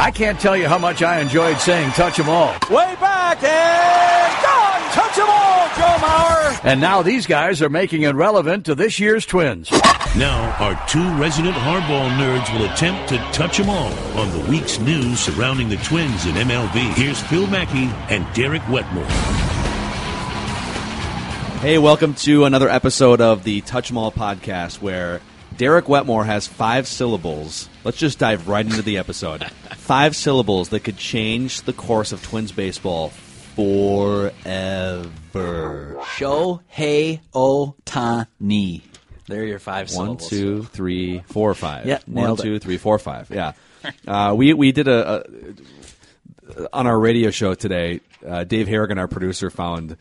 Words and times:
I 0.00 0.10
can't 0.10 0.40
tell 0.40 0.56
you 0.56 0.66
how 0.66 0.78
much 0.78 1.02
I 1.02 1.20
enjoyed 1.20 1.58
saying 1.58 1.90
touch 1.90 2.18
'em 2.18 2.30
all. 2.30 2.54
Way 2.70 2.96
back 2.98 3.42
and 3.44 4.32
gone. 4.42 4.92
Touch 4.92 5.18
'em 5.18 5.28
all, 5.28 5.68
Joe 5.76 5.98
Mauer. 6.00 6.60
And 6.64 6.80
now 6.80 7.02
these 7.02 7.26
guys 7.26 7.60
are 7.60 7.68
making 7.68 8.00
it 8.04 8.14
relevant 8.14 8.64
to 8.64 8.74
this 8.74 8.98
year's 8.98 9.26
Twins. 9.26 9.70
Now, 10.16 10.56
our 10.58 10.74
two 10.88 11.06
resident 11.16 11.54
hardball 11.54 12.08
nerds 12.16 12.50
will 12.54 12.64
attempt 12.64 13.10
to 13.10 13.18
touch 13.32 13.58
them 13.58 13.68
all 13.68 13.92
on 14.16 14.32
the 14.32 14.50
week's 14.50 14.78
news 14.78 15.20
surrounding 15.20 15.68
the 15.68 15.76
Twins 15.76 16.24
in 16.24 16.34
MLB. 16.38 16.80
Here's 16.94 17.20
Phil 17.20 17.46
Mackey 17.48 17.90
and 18.08 18.24
Derek 18.32 18.66
Wetmore. 18.70 19.04
Hey, 21.60 21.76
welcome 21.76 22.14
to 22.14 22.46
another 22.46 22.70
episode 22.70 23.20
of 23.20 23.44
the 23.44 23.60
Touch 23.60 23.90
'em 23.90 23.98
All 23.98 24.10
podcast 24.10 24.80
where 24.80 25.20
Derek 25.60 25.90
Wetmore 25.90 26.24
has 26.24 26.46
five 26.46 26.88
syllables. 26.88 27.68
Let's 27.84 27.98
just 27.98 28.18
dive 28.18 28.48
right 28.48 28.64
into 28.64 28.80
the 28.80 28.96
episode. 28.96 29.44
five 29.76 30.16
syllables 30.16 30.70
that 30.70 30.80
could 30.84 30.96
change 30.96 31.60
the 31.64 31.74
course 31.74 32.12
of 32.12 32.22
Twins 32.22 32.50
baseball 32.50 33.10
forever. 33.10 34.30
Shohei 36.00 37.20
Ohtani. 37.34 38.80
There 39.26 39.42
are 39.42 39.44
your 39.44 39.58
five 39.58 39.92
One, 39.92 40.18
syllables. 40.18 40.30
two, 40.30 40.62
three, 40.62 41.18
four, 41.26 41.52
five. 41.52 41.84
Yeah, 41.84 41.98
One, 42.06 42.24
nailed 42.24 42.40
it. 42.40 42.44
two, 42.44 42.58
three, 42.58 42.78
four, 42.78 42.98
five. 42.98 43.30
Yeah. 43.30 43.52
Uh, 44.08 44.34
we 44.36 44.54
we 44.54 44.72
did 44.72 44.88
a, 44.88 45.24
a 46.56 46.68
on 46.72 46.86
our 46.86 46.98
radio 46.98 47.30
show 47.30 47.52
today. 47.54 48.00
Uh, 48.26 48.44
Dave 48.44 48.66
Harrigan, 48.66 48.98
our 48.98 49.08
producer, 49.08 49.50
found. 49.50 49.98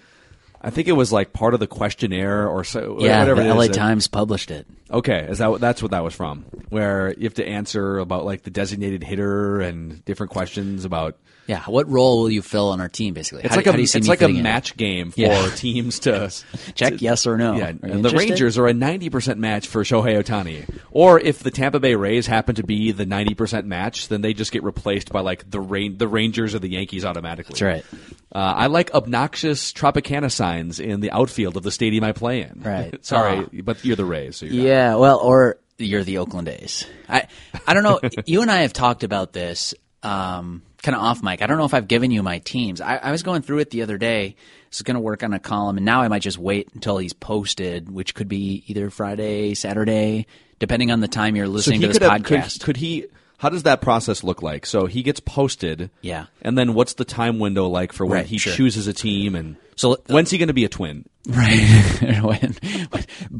I 0.61 0.69
think 0.69 0.87
it 0.87 0.93
was 0.93 1.11
like 1.11 1.31
part 1.31 1.53
of 1.53 1.59
the 1.59 1.67
questionnaire 1.67 2.47
or 2.47 2.63
so. 2.63 2.97
Yeah, 2.99 3.19
whatever 3.19 3.43
the 3.43 3.53
LA 3.53 3.61
is. 3.61 3.75
Times 3.77 4.07
published 4.07 4.51
it. 4.51 4.67
Okay, 4.91 5.25
is 5.29 5.37
that 5.37 5.59
that's 5.59 5.81
what 5.81 5.91
that 5.91 6.03
was 6.03 6.13
from? 6.13 6.45
Where 6.69 7.13
you 7.13 7.23
have 7.23 7.35
to 7.35 7.47
answer 7.47 7.99
about 7.99 8.25
like 8.25 8.43
the 8.43 8.49
designated 8.49 9.03
hitter 9.03 9.61
and 9.61 10.03
different 10.05 10.31
questions 10.31 10.85
about. 10.85 11.17
Yeah, 11.49 11.63
what 11.65 11.89
role 11.89 12.21
will 12.21 12.29
you 12.29 12.43
fill 12.43 12.69
on 12.69 12.79
our 12.79 12.87
team? 12.89 13.15
Basically, 13.15 13.43
It's 13.43 13.49
How 13.49 13.55
like 13.57 13.65
a 13.65 13.71
how 13.71 13.75
do 13.75 13.81
you 13.81 13.87
see 13.87 13.97
it's 13.97 14.07
like 14.07 14.21
a 14.21 14.27
match 14.29 14.77
game 14.77 15.09
for 15.09 15.19
Yeah. 15.21 15.49
teams 15.55 15.97
to 16.01 16.29
Check 16.75 16.97
to- 16.97 17.03
yes 17.03 17.25
or 17.25 17.37
no. 17.37 17.55
Yeah, 17.55 17.69
you 17.71 17.79
and 17.81 18.05
the? 18.05 18.11
Rangers 18.11 18.59
are 18.59 18.67
a 18.67 18.73
ninety 18.73 19.09
percent 19.09 19.39
match 19.39 19.67
for 19.67 19.83
Shohei 19.83 20.21
Ohtani. 20.23 20.69
Or 20.91 21.19
if 21.19 21.39
the 21.39 21.49
Tampa 21.49 21.79
Bay 21.79 21.95
Rays 21.95 22.27
happen 22.27 22.53
to 22.53 22.63
be 22.63 22.91
the 22.91 23.07
ninety 23.07 23.33
percent 23.33 23.65
match, 23.65 24.09
then 24.09 24.21
they 24.21 24.33
just 24.35 24.51
get 24.51 24.63
replaced 24.63 25.11
by 25.11 25.21
like 25.21 25.49
the 25.49 25.59
Ra- 25.59 25.89
the 25.91 26.07
Rangers 26.07 26.53
or 26.53 26.59
the 26.59 26.69
Yankees 26.69 27.03
automatically. 27.03 27.53
That's 27.53 27.61
right. 27.63 27.85
Uh, 28.31 28.37
I 28.55 28.67
like 28.67 28.93
obnoxious 28.93 29.73
Tropicana 29.73 30.31
signs 30.31 30.79
in 30.79 30.99
the 30.99 31.09
outfield 31.09 31.57
of 31.57 31.63
the 31.63 31.71
stadium 31.71 32.03
I 32.03 32.11
play 32.11 32.43
in. 32.43 32.61
Right. 32.63 33.03
Sorry, 33.03 33.39
Ah. 33.39 33.61
but 33.63 33.83
you're 33.83 33.95
the 33.95 34.05
Rays. 34.05 34.37
So 34.37 34.45
you're 34.45 34.67
Yeah, 34.67 34.95
well, 34.97 35.17
or 35.17 35.57
you're 35.79 36.03
the 36.03 36.19
Oakland 36.19 36.47
A's. 36.47 36.85
I 37.07 37.27
I 37.65 37.73
don't 37.73 37.81
know. 37.81 37.99
you 38.27 38.43
and 38.43 38.51
I 38.51 38.57
have 38.57 38.73
talked 38.73 39.03
about 39.03 39.33
this 39.33 39.73
um, 40.03 40.61
kind 40.83 40.95
of 40.95 41.01
off 41.01 41.21
mic. 41.23 41.41
I 41.41 41.47
don't 41.47 41.57
know 41.57 41.65
if 41.65 41.73
I've 41.73 41.87
given 41.87 42.11
you 42.11 42.23
my 42.23 42.39
teams. 42.39 42.81
I, 42.81 42.97
I 42.97 43.11
was 43.11 43.23
going 43.23 43.41
through 43.41 43.59
it 43.59 43.69
the 43.69 43.81
other 43.81 43.97
day. 43.97 44.35
I 44.35 44.35
was 44.69 44.81
going 44.81 44.95
to 44.95 45.01
work 45.01 45.23
on 45.23 45.33
a 45.33 45.39
column, 45.39 45.77
and 45.77 45.85
now 45.85 46.01
I 46.01 46.07
might 46.07 46.21
just 46.21 46.37
wait 46.37 46.69
until 46.73 46.97
he's 46.97 47.13
posted, 47.13 47.89
which 47.91 48.13
could 48.15 48.27
be 48.27 48.63
either 48.67 48.89
Friday, 48.89 49.53
Saturday, 49.55 50.27
depending 50.59 50.91
on 50.91 50.99
the 50.99 51.07
time 51.07 51.35
you're 51.35 51.47
listening 51.47 51.81
he 51.81 51.87
to 51.87 51.87
this 51.89 51.97
could 51.99 52.09
have- 52.09 52.23
could- 52.23 52.39
podcast. 52.41 52.63
Could, 52.63 52.77
he? 52.77 53.05
How 53.37 53.47
does 53.49 53.63
that 53.63 53.79
process 53.81 54.21
look 54.23 54.41
like? 54.41 54.65
So 54.65 54.85
he 54.85 55.01
gets 55.01 55.21
posted. 55.21 55.89
Yeah. 56.01 56.25
And 56.41 56.57
then 56.57 56.73
what's 56.73 56.95
the 56.95 57.05
time 57.05 57.39
window 57.39 57.67
like 57.67 57.93
for 57.93 58.05
when 58.05 58.17
Right, 58.17 58.25
he 58.25 58.37
sure. 58.37 58.51
chooses 58.53 58.87
a 58.87 58.93
team 58.93 59.33
and 59.33 59.55
So, 59.77 59.93
uh, 59.93 59.97
when's 60.07 60.29
he 60.29 60.37
going 60.37 60.47
to 60.49 60.53
be 60.53 60.65
a 60.65 60.69
twin? 60.69 61.05
Right. 61.25 62.19
When- 62.21 62.57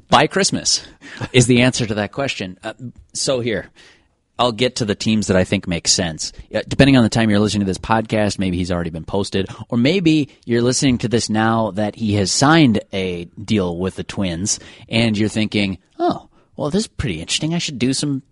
By 0.09 0.27
Christmas 0.27 0.85
is 1.33 1.47
the 1.47 1.61
answer 1.63 1.85
to 1.85 1.95
that 1.95 2.13
question. 2.13 2.57
Uh, 2.63 2.73
so 3.13 3.41
here, 3.41 3.69
I'll 4.39 4.53
get 4.53 4.77
to 4.77 4.85
the 4.85 4.95
teams 4.95 5.27
that 5.27 5.35
I 5.35 5.43
think 5.43 5.67
make 5.67 5.87
sense. 5.87 6.31
Uh, 6.53 6.61
depending 6.67 6.95
on 6.95 7.03
the 7.03 7.09
time 7.09 7.29
you're 7.29 7.39
listening 7.39 7.61
to 7.61 7.69
this 7.69 7.77
podcast, 7.77 8.39
maybe 8.39 8.57
he's 8.57 8.71
already 8.71 8.89
been 8.89 9.05
posted, 9.05 9.47
or 9.67 9.77
maybe 9.77 10.29
you're 10.45 10.61
listening 10.61 10.97
to 10.99 11.09
this 11.09 11.29
now 11.29 11.71
that 11.71 11.95
he 11.95 12.13
has 12.15 12.31
signed 12.31 12.79
a 12.93 13.25
deal 13.25 13.77
with 13.77 13.95
the 13.95 14.03
Twins, 14.03 14.59
and 14.87 15.17
you're 15.17 15.29
thinking, 15.29 15.77
oh, 15.99 16.29
well, 16.55 16.69
this 16.69 16.83
is 16.83 16.87
pretty 16.87 17.19
interesting. 17.19 17.53
I 17.53 17.57
should 17.57 17.77
do 17.77 17.93
some 17.93 18.23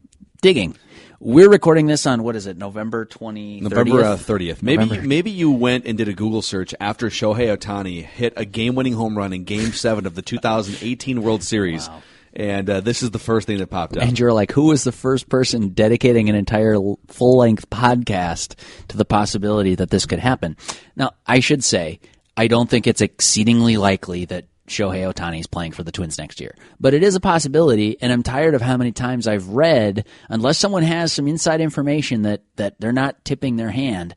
digging. 0.41 0.77
We're 1.19 1.49
recording 1.49 1.87
this 1.87 2.05
on 2.05 2.23
what 2.23 2.35
is 2.35 2.45
it, 2.45 2.57
November 2.57 3.03
twenty 3.03 3.59
November 3.59 4.03
uh, 4.03 4.17
thirtieth. 4.17 4.61
Maybe 4.61 4.83
November. 4.83 5.07
maybe 5.07 5.31
you 5.31 5.49
went 5.49 5.85
and 5.87 5.97
did 5.97 6.07
a 6.07 6.13
Google 6.13 6.43
search 6.43 6.75
after 6.79 7.07
Shohei 7.07 7.57
Ohtani 7.57 8.03
hit 8.03 8.33
a 8.37 8.45
game-winning 8.45 8.93
home 8.93 9.17
run 9.17 9.33
in 9.33 9.43
Game 9.43 9.71
Seven 9.73 10.05
of 10.05 10.13
the 10.13 10.21
2018 10.21 11.23
World 11.23 11.41
Series, 11.41 11.89
and 12.37 12.69
uh, 12.69 12.81
this 12.81 13.01
is 13.01 13.09
the 13.09 13.19
first 13.19 13.47
thing 13.47 13.57
that 13.57 13.67
popped 13.67 13.97
up. 13.97 14.03
And 14.03 14.17
you're 14.17 14.31
like, 14.31 14.51
who 14.51 14.67
was 14.67 14.83
the 14.83 14.91
first 14.91 15.27
person 15.27 15.69
dedicating 15.69 16.29
an 16.29 16.35
entire 16.35 16.75
full 17.07 17.37
length 17.39 17.67
podcast 17.71 18.55
to 18.89 18.97
the 18.97 19.05
possibility 19.05 19.73
that 19.73 19.89
this 19.89 20.05
could 20.05 20.19
happen? 20.19 20.55
Now, 20.95 21.11
I 21.25 21.39
should 21.39 21.63
say, 21.63 21.99
I 22.37 22.45
don't 22.45 22.69
think 22.69 22.85
it's 22.85 23.01
exceedingly 23.01 23.77
likely 23.77 24.25
that 24.25 24.45
Shohei 24.67 25.11
Ohtani 25.11 25.39
is 25.39 25.47
playing 25.47 25.71
for 25.71 25.81
the 25.81 25.91
Twins 25.91 26.19
next 26.19 26.39
year. 26.39 26.55
But 26.79 26.93
it 26.93 27.01
is 27.01 27.15
a 27.15 27.19
possibility, 27.19 27.97
and 28.01 28.13
I'm 28.13 28.21
tired 28.21 28.53
of 28.53 28.61
how 28.61 28.77
many 28.77 28.91
times 28.91 29.27
I've 29.27 29.47
read, 29.47 30.05
unless 30.29 30.59
someone 30.59 30.83
has 30.83 31.11
some 31.11 31.27
inside 31.27 31.59
information 31.59 32.21
that, 32.21 32.43
that 32.57 32.79
they're 32.79 32.91
not 32.91 33.25
tipping 33.25 33.55
their 33.55 33.71
hand, 33.71 34.13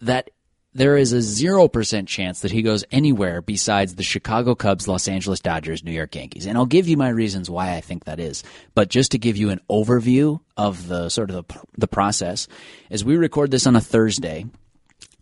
that 0.00 0.30
there 0.78 0.96
is 0.96 1.12
a 1.12 1.16
0% 1.16 2.06
chance 2.06 2.40
that 2.40 2.52
he 2.52 2.62
goes 2.62 2.84
anywhere 2.92 3.42
besides 3.42 3.96
the 3.96 4.04
Chicago 4.04 4.54
Cubs, 4.54 4.86
Los 4.86 5.08
Angeles 5.08 5.40
Dodgers, 5.40 5.82
New 5.82 5.90
York 5.90 6.14
Yankees. 6.14 6.46
And 6.46 6.56
I'll 6.56 6.66
give 6.66 6.86
you 6.86 6.96
my 6.96 7.08
reasons 7.08 7.50
why 7.50 7.74
I 7.74 7.80
think 7.80 8.04
that 8.04 8.20
is. 8.20 8.44
But 8.76 8.88
just 8.88 9.10
to 9.10 9.18
give 9.18 9.36
you 9.36 9.50
an 9.50 9.60
overview 9.68 10.40
of 10.56 10.86
the 10.86 11.08
sort 11.08 11.30
of 11.30 11.48
the, 11.48 11.60
the 11.76 11.88
process, 11.88 12.46
as 12.90 13.04
we 13.04 13.16
record 13.16 13.50
this 13.50 13.66
on 13.66 13.74
a 13.74 13.80
Thursday, 13.80 14.46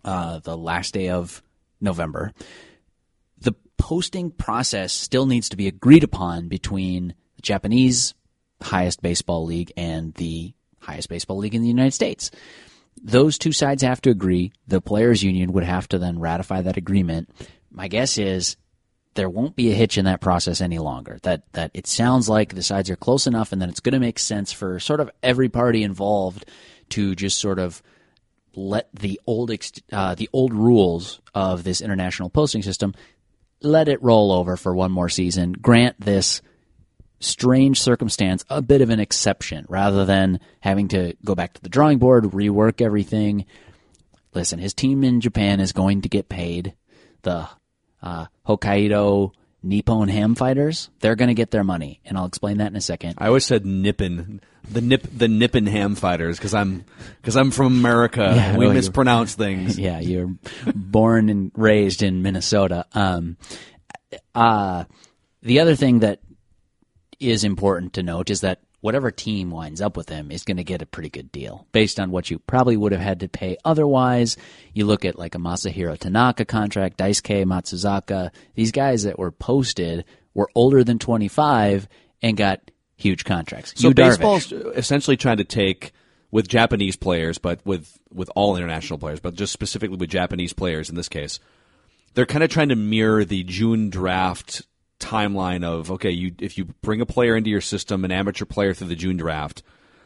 uh, 0.05 0.41
the 0.41 0.59
last 0.59 0.93
day 0.93 1.09
of 1.09 1.43
November, 1.81 2.35
the 3.41 3.55
posting 3.79 4.31
process 4.31 4.93
still 4.93 5.25
needs 5.25 5.49
to 5.49 5.57
be 5.57 5.69
agreed 5.69 6.05
upon 6.05 6.49
between 6.49 7.15
the 7.37 7.43
Japanese 7.43 8.13
highest 8.61 9.01
baseball 9.01 9.47
league 9.47 9.73
and 9.75 10.13
the 10.15 10.53
highest 10.81 11.09
baseball 11.09 11.39
league 11.39 11.55
in 11.55 11.63
the 11.63 11.69
United 11.69 11.93
States 11.93 12.31
those 13.03 13.39
two 13.39 13.53
sides 13.53 13.83
have 13.83 14.01
to 14.03 14.11
agree. 14.11 14.53
The 14.67 14.81
players' 14.81 15.23
union 15.23 15.53
would 15.53 15.65
have 15.65 15.89
to 15.89 15.99
then 15.99 16.19
ratify 16.19 16.63
that 16.63 16.77
agreement. 16.77 17.31
My 17.71 17.89
guess 17.89 18.19
is 18.19 18.57
there 19.15 19.31
won't 19.31 19.57
be 19.57 19.71
a 19.71 19.75
hitch 19.75 19.99
in 19.99 20.05
that 20.05 20.21
process 20.21 20.61
any 20.61 20.79
longer. 20.79 21.19
That 21.23 21.51
that 21.53 21.71
it 21.75 21.87
sounds 21.87 22.29
like 22.29 22.55
the 22.55 22.63
sides 22.63 22.91
are 22.91 22.97
close 22.97 23.27
enough, 23.27 23.53
and 23.53 23.61
that 23.63 23.69
it's 23.69 23.81
going 23.81 23.95
to 23.95 24.01
make 24.01 24.19
sense 24.19 24.53
for 24.53 24.79
sort 24.79 25.01
of 25.01 25.11
every 25.23 25.49
party 25.49 25.83
involved 25.83 26.47
to 26.91 27.15
just 27.15 27.41
sort 27.41 27.59
of 27.59 27.83
let 28.55 28.89
the 28.95 29.21
old 29.27 29.51
uh, 29.93 30.15
the 30.15 30.29
old 30.33 30.55
rules 30.55 31.21
of 31.35 31.65
this 31.65 31.81
international 31.81 32.31
posting 32.31 32.63
system 32.63 32.95
let 33.63 33.89
it 33.89 34.03
roll 34.03 34.33
over 34.33 34.57
for 34.57 34.75
one 34.75 34.93
more 34.93 35.09
season. 35.09 35.53
Grant 35.53 35.99
this 36.01 36.43
strange 37.21 37.81
circumstance 37.81 38.45
a 38.51 38.63
bit 38.63 38.81
of 38.81 38.91
an 38.91 39.01
exception 39.01 39.67
rather 39.69 40.05
than 40.05 40.41
having 40.61 40.89
to 40.89 41.15
go 41.25 41.35
back 41.35 41.55
to 41.55 41.63
the 41.63 41.69
drawing 41.69 41.99
board, 41.99 42.25
rework 42.25 42.81
everything. 42.81 43.47
Listen, 44.35 44.59
his 44.59 44.75
team 44.75 45.03
in 45.03 45.21
Japan 45.21 45.61
is 45.61 45.73
going 45.73 46.03
to 46.03 46.09
get 46.09 46.29
paid. 46.29 46.75
The 47.23 47.49
uh, 48.03 48.27
Hokkaido 48.47 49.33
Nippon 49.63 50.09
Ham 50.09 50.35
Fighters, 50.35 50.91
they're 51.01 51.17
going 51.17 51.29
to 51.29 51.35
get 51.35 51.51
their 51.51 51.65
money, 51.65 52.01
and 52.05 52.17
I'll 52.17 52.27
explain 52.27 52.59
that 52.59 52.69
in 52.69 52.77
a 52.77 52.81
second. 52.81 53.15
I 53.19 53.27
always 53.27 53.45
said 53.45 53.67
Nippon, 53.67 54.41
the 54.71 54.81
nip, 54.81 55.03
the 55.13 55.27
Nippon 55.27 55.67
Ham 55.67 55.97
Fighters, 55.97 56.39
because 56.39 56.55
I'm 56.55 56.85
because 57.21 57.37
I'm 57.37 57.51
from 57.51 57.79
America. 57.79 58.33
Yeah, 58.35 58.57
we 58.57 58.67
well, 58.67 58.75
mispronounce 58.75 59.35
things. 59.35 59.79
yeah, 59.79 59.99
you're 59.99 60.33
born 60.75 61.29
and 61.31 61.51
raised 61.57 62.03
in 62.03 62.23
Minnesota. 62.23 62.85
Um, 62.93 63.39
uh, 64.35 64.85
the 65.43 65.61
other 65.61 65.75
thing 65.75 66.01
that 66.01 66.21
is 67.21 67.45
important 67.45 67.95
to 67.95 68.03
note 68.03 68.31
is 68.31 68.41
that 68.43 68.61
whatever 68.81 69.11
team 69.11 69.51
winds 69.51 69.81
up 69.81 69.97
with 69.97 70.09
him 70.09 70.31
is 70.31 70.45
going 70.45 70.59
to 70.59 70.65
get 70.65 70.83
a 70.83 70.87
pretty 70.87 71.09
good 71.09 71.33
deal 71.33 71.67
based 71.73 71.99
on 71.99 72.11
what 72.11 72.31
you 72.31 72.39
probably 72.39 72.77
would 72.77 72.93
have 72.93 73.01
had 73.01 73.21
to 73.21 73.29
pay 73.29 73.57
otherwise. 73.65 74.37
You 74.75 74.87
look 74.87 75.05
at 75.05 75.19
like 75.19 75.35
a 75.35 75.39
Masahiro 75.39 75.99
Tanaka 75.99 76.45
contract, 76.45 76.99
Daisuke 76.99 77.45
Matsuzaka, 77.45 78.31
these 78.55 78.73
guys 78.73 79.03
that 79.03 79.19
were 79.19 79.33
posted 79.33 80.05
were 80.35 80.49
older 80.55 80.85
than 80.85 80.99
25 80.99 81.89
and 82.23 82.37
got 82.37 82.71
huge 82.97 83.25
contracts. 83.25 83.73
So 83.77 83.89
Yu 83.89 83.95
Darvish. 83.95 84.09
baseball's 84.09 84.53
essentially 84.53 85.17
trying 85.17 85.39
to 85.39 85.45
take 85.45 85.93
with 86.31 86.49
Japanese 86.49 86.97
players, 86.97 87.39
but 87.39 87.61
with 87.65 87.99
with 88.13 88.31
all 88.35 88.57
international 88.57 88.99
players, 88.99 89.21
but 89.21 89.35
just 89.35 89.53
specifically 89.53 89.97
with 89.97 90.11
Japanese 90.11 90.53
players 90.53 90.89
in 90.89 90.97
this 90.97 91.09
case, 91.09 91.41
they're 92.15 92.27
kind 92.27 92.45
of 92.45 92.51
trying 92.51 92.69
to 92.69 92.77
mirror 92.77 93.25
the 93.25 93.43
June 93.45 93.91
draft 93.91 94.63
timeline 94.99 95.65
of 95.65 95.91
okay, 95.93 96.11
you 96.11 96.35
if 96.39 96.59
you 96.59 96.67
bring 96.83 97.01
a 97.01 97.07
player 97.07 97.37
into 97.37 97.51
your 97.51 97.61
system, 97.61 98.05
an 98.05 98.13
amateur 98.13 98.45
player 98.45 98.75
through 98.75 98.89
the 98.89 98.97
June 98.97 99.17
draft, 99.17 99.63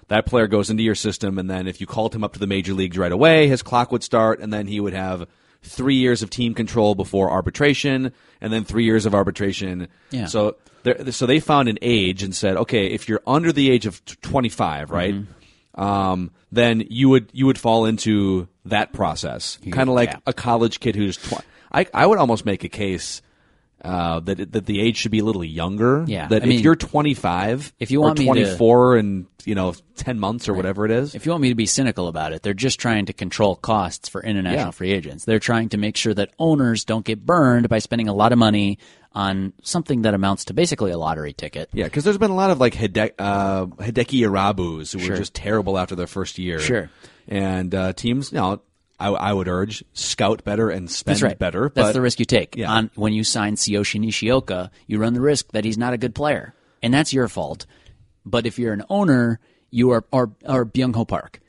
that 0.08 0.26
player 0.26 0.46
goes 0.46 0.70
into 0.70 0.82
your 0.82 0.94
system, 0.94 1.38
and 1.38 1.48
then 1.48 1.66
if 1.66 1.80
you 1.80 1.86
called 1.86 2.14
him 2.14 2.24
up 2.24 2.32
to 2.32 2.38
the 2.38 2.46
major 2.46 2.74
leagues 2.74 2.98
right 2.98 3.12
away, 3.12 3.46
his 3.48 3.62
clock 3.62 3.92
would 3.92 4.02
start, 4.02 4.40
and 4.40 4.52
then 4.52 4.66
he 4.66 4.80
would 4.80 4.92
have 4.92 5.26
three 5.62 5.96
years 5.96 6.22
of 6.22 6.30
team 6.30 6.54
control 6.54 6.94
before 6.94 7.30
arbitration, 7.30 8.12
and 8.40 8.52
then 8.52 8.64
three 8.64 8.84
years 8.84 9.06
of 9.06 9.14
arbitration. 9.14 9.88
Yeah. 10.10 10.26
So 10.26 10.56
so 11.10 11.26
they 11.26 11.40
found 11.40 11.68
an 11.68 11.78
age 11.82 12.22
and 12.22 12.34
said, 12.34 12.56
okay, 12.56 12.86
if 12.86 13.08
you're 13.08 13.22
under 13.26 13.52
the 13.52 13.70
age 13.70 13.86
of 13.86 14.04
25, 14.22 14.90
right? 14.90 15.14
um, 15.74 16.30
then 16.50 16.84
you 16.88 17.08
would 17.08 17.30
you 17.32 17.46
would 17.46 17.58
fall 17.58 17.84
into 17.84 18.48
that 18.64 18.92
process, 18.92 19.58
kind 19.70 19.88
of 19.88 19.94
like 19.94 20.10
yeah. 20.10 20.18
a 20.26 20.32
college 20.32 20.80
kid 20.80 20.96
who's. 20.96 21.16
Tw- 21.16 21.44
I 21.72 21.86
I 21.94 22.06
would 22.06 22.18
almost 22.18 22.44
make 22.44 22.64
a 22.64 22.68
case 22.68 23.22
uh, 23.82 24.20
that 24.20 24.52
that 24.52 24.66
the 24.66 24.80
age 24.80 24.96
should 24.96 25.10
be 25.10 25.20
a 25.20 25.24
little 25.24 25.44
younger. 25.44 26.04
Yeah, 26.06 26.28
that 26.28 26.42
I 26.42 26.44
if 26.44 26.48
mean, 26.48 26.60
you're 26.60 26.76
25, 26.76 27.72
if 27.78 27.90
you 27.90 28.00
or 28.00 28.06
want 28.08 28.18
me 28.18 28.24
to- 28.26 28.30
24 28.44 28.96
and 28.96 29.26
you 29.44 29.54
know 29.54 29.74
10 29.96 30.18
months 30.20 30.48
or 30.48 30.54
whatever 30.54 30.84
it 30.84 30.90
is, 30.90 31.14
If 31.14 31.24
you 31.26 31.30
want 31.32 31.42
me 31.42 31.48
to 31.48 31.54
be 31.54 31.66
cynical 31.66 32.08
about 32.08 32.32
it, 32.32 32.42
they're 32.42 32.52
just 32.54 32.78
trying 32.78 33.06
to 33.06 33.12
control 33.12 33.56
costs 33.56 34.08
for 34.08 34.22
international 34.22 34.66
Yeah. 34.66 34.70
free 34.70 34.92
agents. 34.92 35.24
They're 35.24 35.38
trying 35.38 35.70
to 35.70 35.78
make 35.78 35.96
sure 35.96 36.12
that 36.14 36.30
owners 36.38 36.84
don't 36.84 37.04
get 37.04 37.24
burned 37.24 37.68
by 37.68 37.78
spending 37.78 38.08
a 38.08 38.12
lot 38.14 38.32
of 38.32 38.38
money 38.38 38.78
on 39.12 39.52
something 39.62 40.02
that 40.02 40.14
amounts 40.14 40.44
to 40.46 40.54
basically 40.54 40.90
a 40.92 40.98
lottery 40.98 41.32
ticket. 41.32 41.68
Yeah, 41.72 41.84
because 41.84 42.04
there's 42.04 42.18
been 42.18 42.30
a 42.30 42.34
lot 42.36 42.50
of 42.50 42.60
like 42.60 42.74
Hide- 42.74 43.14
uh, 43.18 43.66
Hideki 43.66 44.20
Irabus 44.28 44.92
who 44.98 45.08
were 45.10 45.16
just 45.16 45.34
terrible 45.34 45.78
after 45.78 45.96
their 45.96 46.06
first 46.06 46.38
year. 46.38 46.60
Sure. 46.60 46.90
And 47.26 47.74
uh, 47.74 47.92
teams, 47.94 48.30
you 48.32 48.38
know, 48.38 48.60
I, 49.00 49.08
I 49.08 49.32
would 49.32 49.48
urge 49.48 49.82
scout 49.94 50.44
better 50.44 50.70
and 50.70 50.90
spend 50.90 51.16
That's 51.16 51.22
right. 51.22 51.38
better. 51.38 51.72
That's 51.74 51.88
but 51.88 51.92
the 51.92 52.00
risk 52.00 52.18
you 52.18 52.26
take. 52.26 52.56
Yeah. 52.56 52.70
On 52.70 52.90
when 52.94 53.12
you 53.12 53.24
sign 53.24 53.56
Tsuyoshi 53.56 53.98
Nishioka, 54.00 54.70
you 54.86 54.98
run 54.98 55.14
the 55.14 55.20
risk 55.20 55.52
that 55.52 55.64
he's 55.64 55.78
not 55.78 55.92
a 55.92 55.98
good 55.98 56.14
player, 56.14 56.54
and 56.82 56.92
that's 56.92 57.12
your 57.12 57.28
fault. 57.28 57.66
But 58.24 58.46
if 58.46 58.58
you're 58.58 58.72
an 58.72 58.84
owner, 58.90 59.40
you 59.70 59.90
are 59.90 60.04
or 60.12 60.32
or 60.44 60.66
Byung 60.66 60.94
Ho 60.94 61.04
Park, 61.04 61.40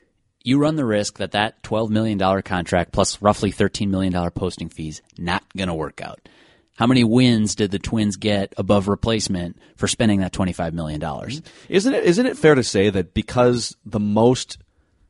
you 0.42 0.58
run 0.58 0.76
the 0.76 0.84
risk 0.84 1.18
that 1.18 1.32
that 1.32 1.62
twelve 1.62 1.90
million 1.90 2.18
dollar 2.18 2.42
contract 2.42 2.92
plus 2.92 3.20
roughly 3.20 3.50
thirteen 3.50 3.90
million 3.90 4.12
dollar 4.12 4.30
posting 4.30 4.68
fees 4.68 5.02
not 5.18 5.44
going 5.56 5.68
to 5.68 5.74
work 5.74 6.00
out. 6.00 6.28
How 6.76 6.86
many 6.86 7.04
wins 7.04 7.54
did 7.54 7.70
the 7.70 7.78
Twins 7.78 8.16
get 8.16 8.54
above 8.56 8.88
replacement 8.88 9.58
for 9.76 9.86
spending 9.86 10.20
that 10.20 10.32
twenty 10.32 10.52
five 10.52 10.72
million 10.72 11.00
dollars? 11.00 11.42
Isn't 11.68 11.92
it 11.94 12.04
isn't 12.04 12.26
it 12.26 12.38
fair 12.38 12.54
to 12.54 12.64
say 12.64 12.88
that 12.90 13.12
because 13.14 13.76
the 13.84 14.00
most 14.00 14.58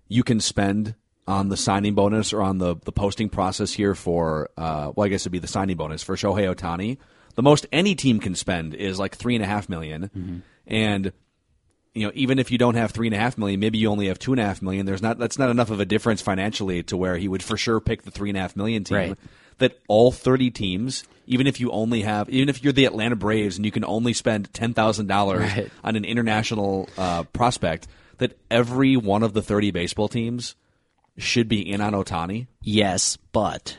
you 0.08 0.24
can 0.24 0.40
spend 0.40 0.94
on 1.26 1.48
the 1.48 1.56
signing 1.56 1.94
bonus 1.94 2.32
or 2.32 2.42
on 2.42 2.58
the, 2.58 2.76
the 2.84 2.92
posting 2.92 3.28
process 3.28 3.72
here 3.72 3.94
for 3.94 4.50
uh, 4.56 4.92
well 4.94 5.04
I 5.04 5.08
guess 5.08 5.22
it'd 5.22 5.32
be 5.32 5.38
the 5.38 5.46
signing 5.46 5.76
bonus 5.76 6.02
for 6.02 6.16
Shohei 6.16 6.52
Ohtani, 6.54 6.98
the 7.34 7.42
most 7.42 7.66
any 7.72 7.94
team 7.94 8.18
can 8.20 8.34
spend 8.34 8.74
is 8.74 8.98
like 8.98 9.14
three 9.14 9.34
and 9.34 9.44
a 9.44 9.46
half 9.46 9.68
million. 9.68 10.42
and 10.66 11.12
you 11.94 12.06
know 12.06 12.12
even 12.14 12.38
if 12.38 12.50
you 12.50 12.58
don't 12.58 12.74
have 12.74 12.90
three 12.90 13.06
and 13.06 13.14
a 13.14 13.18
half 13.18 13.38
million, 13.38 13.60
maybe 13.60 13.78
you 13.78 13.88
only 13.88 14.08
have 14.08 14.18
two 14.18 14.32
and 14.32 14.40
a 14.40 14.44
half 14.44 14.62
million. 14.62 14.86
There's 14.86 15.02
not 15.02 15.18
that's 15.18 15.38
not 15.38 15.50
enough 15.50 15.70
of 15.70 15.80
a 15.80 15.84
difference 15.84 16.20
financially 16.22 16.82
to 16.84 16.96
where 16.96 17.16
he 17.16 17.28
would 17.28 17.42
for 17.42 17.56
sure 17.56 17.80
pick 17.80 18.02
the 18.02 18.10
three 18.10 18.30
and 18.30 18.38
a 18.38 18.40
half 18.40 18.56
million 18.56 18.84
team. 18.84 18.96
Right. 18.96 19.18
That 19.58 19.78
all 19.86 20.10
thirty 20.10 20.50
teams, 20.50 21.04
even 21.26 21.46
if 21.46 21.60
you 21.60 21.70
only 21.70 22.02
have, 22.02 22.28
even 22.30 22.48
if 22.48 22.64
you're 22.64 22.72
the 22.72 22.86
Atlanta 22.86 23.14
Braves 23.14 23.56
and 23.58 23.64
you 23.64 23.70
can 23.70 23.84
only 23.84 24.12
spend 24.12 24.52
ten 24.52 24.74
thousand 24.74 25.06
dollars 25.06 25.48
on 25.84 25.94
an 25.94 26.04
international 26.04 26.88
uh, 26.98 27.22
prospect, 27.24 27.86
that 28.18 28.36
every 28.50 28.96
one 28.96 29.22
of 29.22 29.34
the 29.34 29.42
thirty 29.42 29.70
baseball 29.70 30.08
teams 30.08 30.56
should 31.18 31.48
be 31.48 31.60
in 31.70 31.80
on 31.80 31.92
Ohtani. 31.92 32.46
Yes, 32.62 33.16
but 33.32 33.76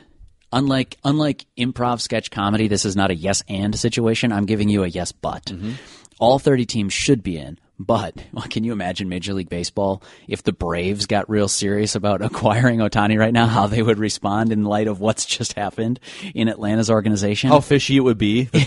unlike 0.52 0.96
unlike 1.04 1.46
improv 1.58 2.00
sketch 2.00 2.30
comedy, 2.30 2.68
this 2.68 2.84
is 2.84 2.96
not 2.96 3.10
a 3.10 3.14
yes 3.14 3.42
and 3.48 3.78
situation. 3.78 4.32
I'm 4.32 4.46
giving 4.46 4.68
you 4.68 4.84
a 4.84 4.88
yes 4.88 5.12
but. 5.12 5.44
Mm-hmm. 5.46 5.72
All 6.20 6.38
30 6.38 6.64
teams 6.66 6.92
should 6.92 7.22
be 7.22 7.36
in. 7.36 7.58
But 7.78 8.14
well, 8.32 8.46
can 8.48 8.64
you 8.64 8.72
imagine 8.72 9.08
Major 9.08 9.34
League 9.34 9.48
Baseball 9.48 10.02
if 10.28 10.42
the 10.42 10.52
Braves 10.52 11.06
got 11.06 11.28
real 11.28 11.48
serious 11.48 11.94
about 11.94 12.22
acquiring 12.22 12.78
Ohtani 12.78 13.18
right 13.18 13.32
now? 13.32 13.46
How 13.46 13.66
they 13.66 13.82
would 13.82 13.98
respond 13.98 14.52
in 14.52 14.64
light 14.64 14.86
of 14.86 15.00
what's 15.00 15.24
just 15.24 15.54
happened 15.54 16.00
in 16.34 16.48
Atlanta's 16.48 16.90
organization? 16.90 17.50
How 17.50 17.60
fishy 17.60 17.96
it 17.96 18.00
would 18.00 18.18
be. 18.18 18.48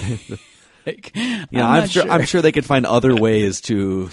Yeah, 1.13 1.67
I'm 1.67 1.73
I'm, 1.73 1.79
not 1.81 1.89
sure, 1.89 2.09
I'm 2.09 2.25
sure 2.25 2.41
they 2.41 2.53
could 2.53 2.65
find 2.65 2.85
other 2.85 3.13
ways 3.13 3.59
to. 3.61 4.09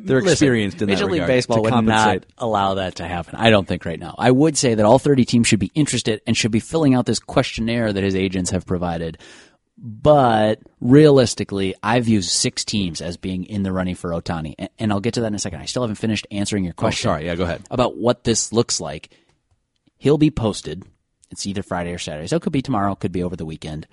They're 0.00 0.20
Listen, 0.20 0.32
experienced 0.32 0.80
in 0.80 0.88
Major 0.88 1.04
that 1.04 1.10
League 1.10 1.22
regard 1.22 1.28
Baseball 1.28 1.62
would 1.62 1.84
not 1.84 2.24
allow 2.38 2.74
that 2.74 2.96
to 2.96 3.06
happen. 3.06 3.36
I 3.36 3.50
don't 3.50 3.66
think 3.66 3.84
right 3.84 3.98
now. 3.98 4.14
I 4.18 4.30
would 4.30 4.56
say 4.56 4.74
that 4.74 4.84
all 4.84 4.98
30 4.98 5.24
teams 5.24 5.46
should 5.46 5.60
be 5.60 5.70
interested 5.74 6.20
and 6.26 6.36
should 6.36 6.50
be 6.50 6.60
filling 6.60 6.94
out 6.94 7.06
this 7.06 7.18
questionnaire 7.18 7.92
that 7.92 8.02
his 8.02 8.14
agents 8.14 8.50
have 8.50 8.66
provided. 8.66 9.18
But 9.76 10.60
realistically, 10.80 11.74
I 11.82 12.00
view 12.00 12.22
six 12.22 12.64
teams 12.64 13.00
as 13.00 13.16
being 13.16 13.44
in 13.44 13.62
the 13.62 13.72
running 13.72 13.94
for 13.94 14.10
Ohtani, 14.10 14.54
and, 14.58 14.68
and 14.78 14.92
I'll 14.92 15.00
get 15.00 15.14
to 15.14 15.20
that 15.22 15.28
in 15.28 15.34
a 15.34 15.38
second. 15.38 15.60
I 15.60 15.64
still 15.64 15.82
haven't 15.82 15.96
finished 15.96 16.26
answering 16.30 16.64
your 16.64 16.74
oh, 16.76 16.80
question. 16.80 17.08
Oh, 17.08 17.12
sorry. 17.14 17.26
Yeah, 17.26 17.34
go 17.34 17.44
ahead. 17.44 17.62
About 17.70 17.96
what 17.96 18.24
this 18.24 18.52
looks 18.52 18.80
like. 18.80 19.10
He'll 19.98 20.18
be 20.18 20.30
posted. 20.30 20.84
It's 21.30 21.46
either 21.46 21.62
Friday 21.62 21.92
or 21.92 21.98
Saturday, 21.98 22.26
so 22.26 22.36
it 22.36 22.42
could 22.42 22.52
be 22.52 22.62
tomorrow, 22.62 22.92
it 22.92 23.00
could 23.00 23.12
be 23.12 23.22
over 23.22 23.36
the 23.36 23.46
weekend 23.46 23.86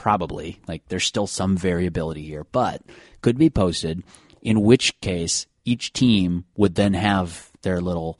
probably 0.00 0.58
like 0.66 0.82
there's 0.88 1.04
still 1.04 1.26
some 1.26 1.58
variability 1.58 2.22
here 2.22 2.46
but 2.52 2.80
could 3.20 3.36
be 3.36 3.50
posted 3.50 4.02
in 4.42 4.62
which 4.62 4.98
case 5.00 5.46
each 5.64 5.92
team 5.92 6.44
would 6.56 6.74
then 6.74 6.94
have 6.94 7.50
their 7.62 7.80
little 7.80 8.18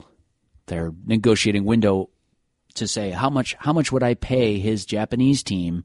their 0.67 0.93
negotiating 1.05 1.65
window 1.65 2.09
to 2.75 2.87
say 2.87 3.11
how 3.11 3.29
much 3.29 3.55
how 3.59 3.73
much 3.73 3.91
would 3.91 4.03
I 4.03 4.13
pay 4.13 4.59
his 4.59 4.85
Japanese 4.85 5.43
team 5.43 5.83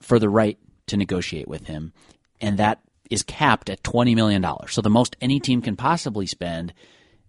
for 0.00 0.18
the 0.18 0.28
right 0.28 0.58
to 0.88 0.96
negotiate 0.96 1.48
with 1.48 1.66
him? 1.66 1.92
And 2.40 2.58
that 2.58 2.80
is 3.10 3.22
capped 3.22 3.70
at 3.70 3.84
20 3.84 4.14
million 4.14 4.42
dollars. 4.42 4.72
So 4.72 4.80
the 4.80 4.90
most 4.90 5.16
any 5.20 5.40
team 5.40 5.62
can 5.62 5.76
possibly 5.76 6.26
spend 6.26 6.72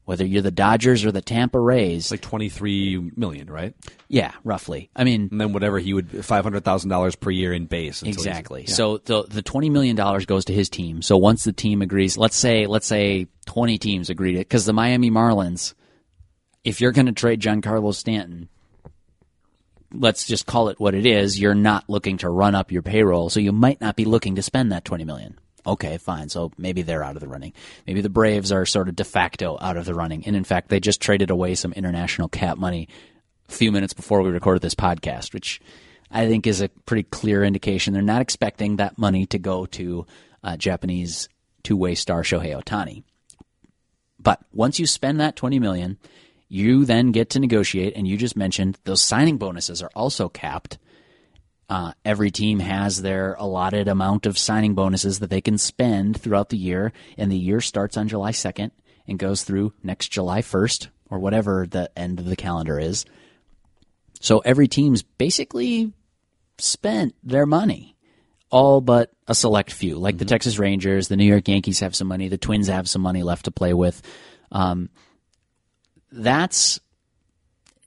whether 0.06 0.26
you're 0.26 0.42
the 0.42 0.52
Dodgers 0.52 1.04
or 1.04 1.12
the 1.12 1.22
Tampa 1.22 1.60
Rays 1.60 2.12
like 2.12 2.22
23 2.22 3.12
million, 3.16 3.50
right? 3.50 3.74
yeah 4.08 4.32
roughly 4.44 4.90
i 4.96 5.04
mean 5.04 5.30
And 5.32 5.42
then 5.42 5.52
whatever 5.52 5.80
he 5.80 5.94
would 5.94 6.10
$500,000 6.10 7.20
per 7.20 7.32
year 7.32 7.54
in 7.54 7.66
base. 7.66 8.04
Exactly. 8.04 8.66
yeah. 8.68 8.74
So 8.74 8.98
the 9.00 9.24
the 9.24 9.42
twenty 9.42 9.70
million 9.70 9.96
dollars 9.96 10.26
goes 10.26 10.46
to 10.46 10.54
his 10.54 10.70
team. 10.70 11.02
So 11.02 11.18
once 11.18 11.44
the 11.44 11.54
team 11.54 11.82
agrees, 11.82 12.18
let's 12.18 12.36
say 12.36 12.68
let's 12.68 12.86
say 12.88 13.28
twenty 13.46 13.78
teams 13.78 14.10
agree 14.10 14.34
to 14.34 14.38
because 14.40 14.66
the 14.66 14.74
Miami 14.74 15.10
Marlins, 15.10 15.74
if 16.64 16.82
you're 16.82 16.92
going 16.92 17.08
to 17.08 17.12
trade 17.12 17.42
Giancarlo 17.42 17.94
Stanton, 17.94 18.48
let's 19.92 20.26
just 20.28 20.46
call 20.46 20.70
it 20.70 20.80
what 20.80 20.94
it 20.96 21.06
is. 21.06 21.40
You're 21.40 21.56
not 21.56 21.90
looking 21.90 22.18
to 22.18 22.30
run 22.30 22.54
up 22.56 22.72
your 22.72 22.82
payroll, 22.84 23.30
so 23.30 23.40
you 23.40 23.52
might 23.52 23.82
not 23.82 23.96
be 23.96 24.06
looking 24.06 24.36
to 24.36 24.42
spend 24.44 24.72
that 24.72 24.86
twenty 24.86 25.04
million. 25.06 25.40
Okay, 25.68 25.98
fine. 25.98 26.30
So 26.30 26.52
maybe 26.58 26.82
they're 26.82 27.04
out 27.04 27.16
of 27.16 27.22
the 27.22 27.28
running. 27.28 27.54
Maybe 27.88 28.02
the 28.02 28.10
Braves 28.10 28.52
are 28.52 28.66
sort 28.66 28.88
of 28.88 28.96
de 28.96 29.04
facto 29.04 29.58
out 29.60 29.78
of 29.78 29.86
the 29.86 29.96
running, 29.96 30.26
and 30.26 30.36
in 30.36 30.44
fact, 30.44 30.70
they 30.70 30.80
just 30.80 31.02
traded 31.02 31.30
away 31.30 31.56
some 31.56 31.74
international 31.74 32.30
cap 32.30 32.58
money 32.58 32.88
a 33.50 33.52
few 33.52 33.72
minutes 33.72 33.94
before 33.94 34.22
we 34.22 34.30
recorded 34.32 34.62
this 34.62 34.76
podcast, 34.76 35.34
which 35.34 35.62
I 36.12 36.28
think 36.28 36.48
is 36.48 36.62
a 36.62 36.70
pretty 36.70 37.04
clear 37.04 37.44
indication 37.44 37.94
they're 37.94 38.02
not 38.02 38.22
expecting 38.22 38.78
that 38.78 38.98
money 38.98 39.26
to 39.28 39.40
go 39.40 39.66
to 39.68 40.06
uh, 40.44 40.58
Japanese 40.58 41.30
two-way 41.64 41.96
star 41.96 42.22
Shohei 42.22 42.62
Ohtani. 42.62 43.04
But 44.20 44.40
once 44.54 44.80
you 44.80 44.88
spend 44.88 45.20
that 45.20 45.36
20 45.36 45.60
million, 45.60 45.98
you 46.48 46.86
then 46.86 47.12
get 47.12 47.32
to 47.32 47.40
negotiate 47.40 47.94
and 47.96 48.08
you 48.08 48.18
just 48.18 48.38
mentioned 48.38 48.78
those 48.84 49.02
signing 49.02 49.38
bonuses 49.38 49.82
are 49.82 49.92
also 49.96 50.30
capped. 50.30 50.78
Uh, 51.68 51.94
every 52.04 52.30
team 52.30 52.60
has 52.60 53.02
their 53.02 53.34
allotted 53.40 53.88
amount 53.88 54.26
of 54.26 54.38
signing 54.38 54.76
bonuses 54.76 55.20
that 55.20 55.30
they 55.30 55.42
can 55.42 55.58
spend 55.58 56.20
throughout 56.20 56.50
the 56.50 56.58
year, 56.58 56.94
and 57.18 57.32
the 57.32 57.38
year 57.38 57.60
starts 57.60 57.98
on 57.98 58.08
July 58.08 58.32
2nd 58.32 58.72
and 59.08 59.20
goes 59.20 59.44
through 59.44 59.74
next 59.84 60.10
July 60.10 60.42
1st 60.42 60.90
or 61.10 61.20
whatever 61.20 61.66
the 61.68 61.90
end 61.98 62.20
of 62.20 62.26
the 62.26 62.36
calendar 62.36 62.80
is. 62.80 63.06
So 64.22 64.40
every 64.40 64.68
team's 64.68 65.02
basically 65.04 65.94
spent 66.58 67.16
their 67.24 67.46
money, 67.46 67.96
all 68.50 68.82
but 68.82 69.12
a 69.28 69.36
select 69.36 69.72
few. 69.72 69.98
Like 69.98 70.18
the 70.18 70.26
Texas 70.26 70.60
Rangers, 70.60 71.08
the 71.08 71.18
New 71.18 71.26
York 71.26 71.48
Yankees 71.48 71.80
have 71.80 71.96
some 71.96 72.08
money, 72.08 72.28
the 72.28 72.38
Twins 72.38 72.68
have 72.68 72.88
some 72.88 73.02
money 73.02 73.24
left 73.24 73.46
to 73.46 73.52
play 73.52 73.74
with. 73.74 74.02
Um, 74.52 74.90
that's 76.12 76.80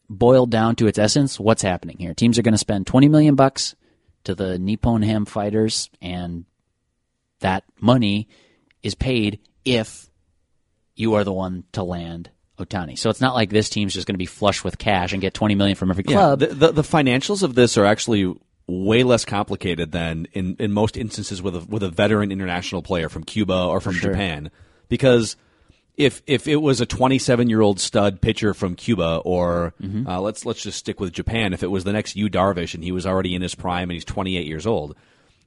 boiled 0.09 0.51
down 0.51 0.77
to 0.77 0.87
its 0.87 0.99
essence. 0.99 1.39
What's 1.39 1.63
happening 1.63 1.99
here? 1.99 2.15
Teams 2.15 2.39
are 2.39 2.43
going 2.43 2.53
to 2.55 2.59
spend 2.59 2.87
twenty 2.87 3.09
million 3.09 3.35
bucks 3.35 3.75
to 4.25 4.35
the 4.35 4.59
Nippon 4.59 5.03
Ham 5.03 5.25
fighters, 5.25 5.91
and 6.01 6.45
that 7.41 7.65
money 7.81 8.29
is 8.83 8.95
paid 8.95 9.39
if 9.65 10.09
you 10.95 11.15
are 11.15 11.25
the 11.25 11.33
one 11.33 11.65
to 11.73 11.83
land 11.83 12.31
Ohtani. 12.59 12.99
So 12.99 13.11
it's 13.11 13.21
not 13.21 13.35
like 13.35 13.51
this 13.51 13.69
team's 13.69 13.95
just 13.95 14.07
going 14.07 14.15
to 14.15 14.19
be 14.19 14.27
flush 14.27 14.65
with 14.65 14.79
cash 14.79 15.13
and 15.13 15.23
get 15.23 15.35
twenty 15.35 15.55
million 15.55 15.77
from 15.77 15.91
every 15.91 16.05
Yeah, 16.07 16.15
club. 16.17 16.41
the, 16.41 16.47
the, 16.49 16.73
the 16.73 16.83
financials 16.83 17.43
of 17.43 17.55
this 17.55 17.77
are 17.77 17.85
actually 17.85 18.35
way 18.67 19.03
less 19.03 19.25
complicated 19.25 19.93
than 19.93 20.27
in, 20.33 20.55
in 20.59 20.73
most 20.73 20.97
instances 20.97 21.41
with 21.41 21.57
a, 21.57 21.61
with 21.61 21.83
a 21.83 21.89
veteran 21.89 22.31
international 22.31 22.83
player 22.83 23.09
from 23.09 23.25
Cuba 23.25 23.55
or 23.55 23.81
from 23.81 23.95
Japan. 23.95 24.51
Because 24.89 25.37
if 25.99 26.23
if 26.27 26.47
it 26.47 26.57
was 26.57 26.81
a 26.81 26.87
27 26.87 27.51
year 27.51 27.61
old 27.61 27.81
stud 27.81 28.21
pitcher 28.21 28.55
from 28.55 28.77
Cuba, 28.77 29.21
or 29.25 29.75
uh, 30.07 30.21
let's 30.21 30.47
let's 30.47 30.63
just 30.63 30.79
stick 30.79 31.01
with 31.01 31.13
Japan, 31.13 31.53
if 31.53 31.65
it 31.65 31.71
was 31.71 31.85
the 31.85 31.93
next 31.93 32.17
Yu 32.17 32.31
Darvish 32.31 32.75
and 32.75 32.85
he 32.85 32.93
was 32.93 33.05
already 33.05 33.35
in 33.35 33.43
his 33.43 33.57
prime 33.57 33.91
and 33.91 33.93
he's 33.93 34.05
28 34.05 34.47
years 34.47 34.67
old, 34.67 34.95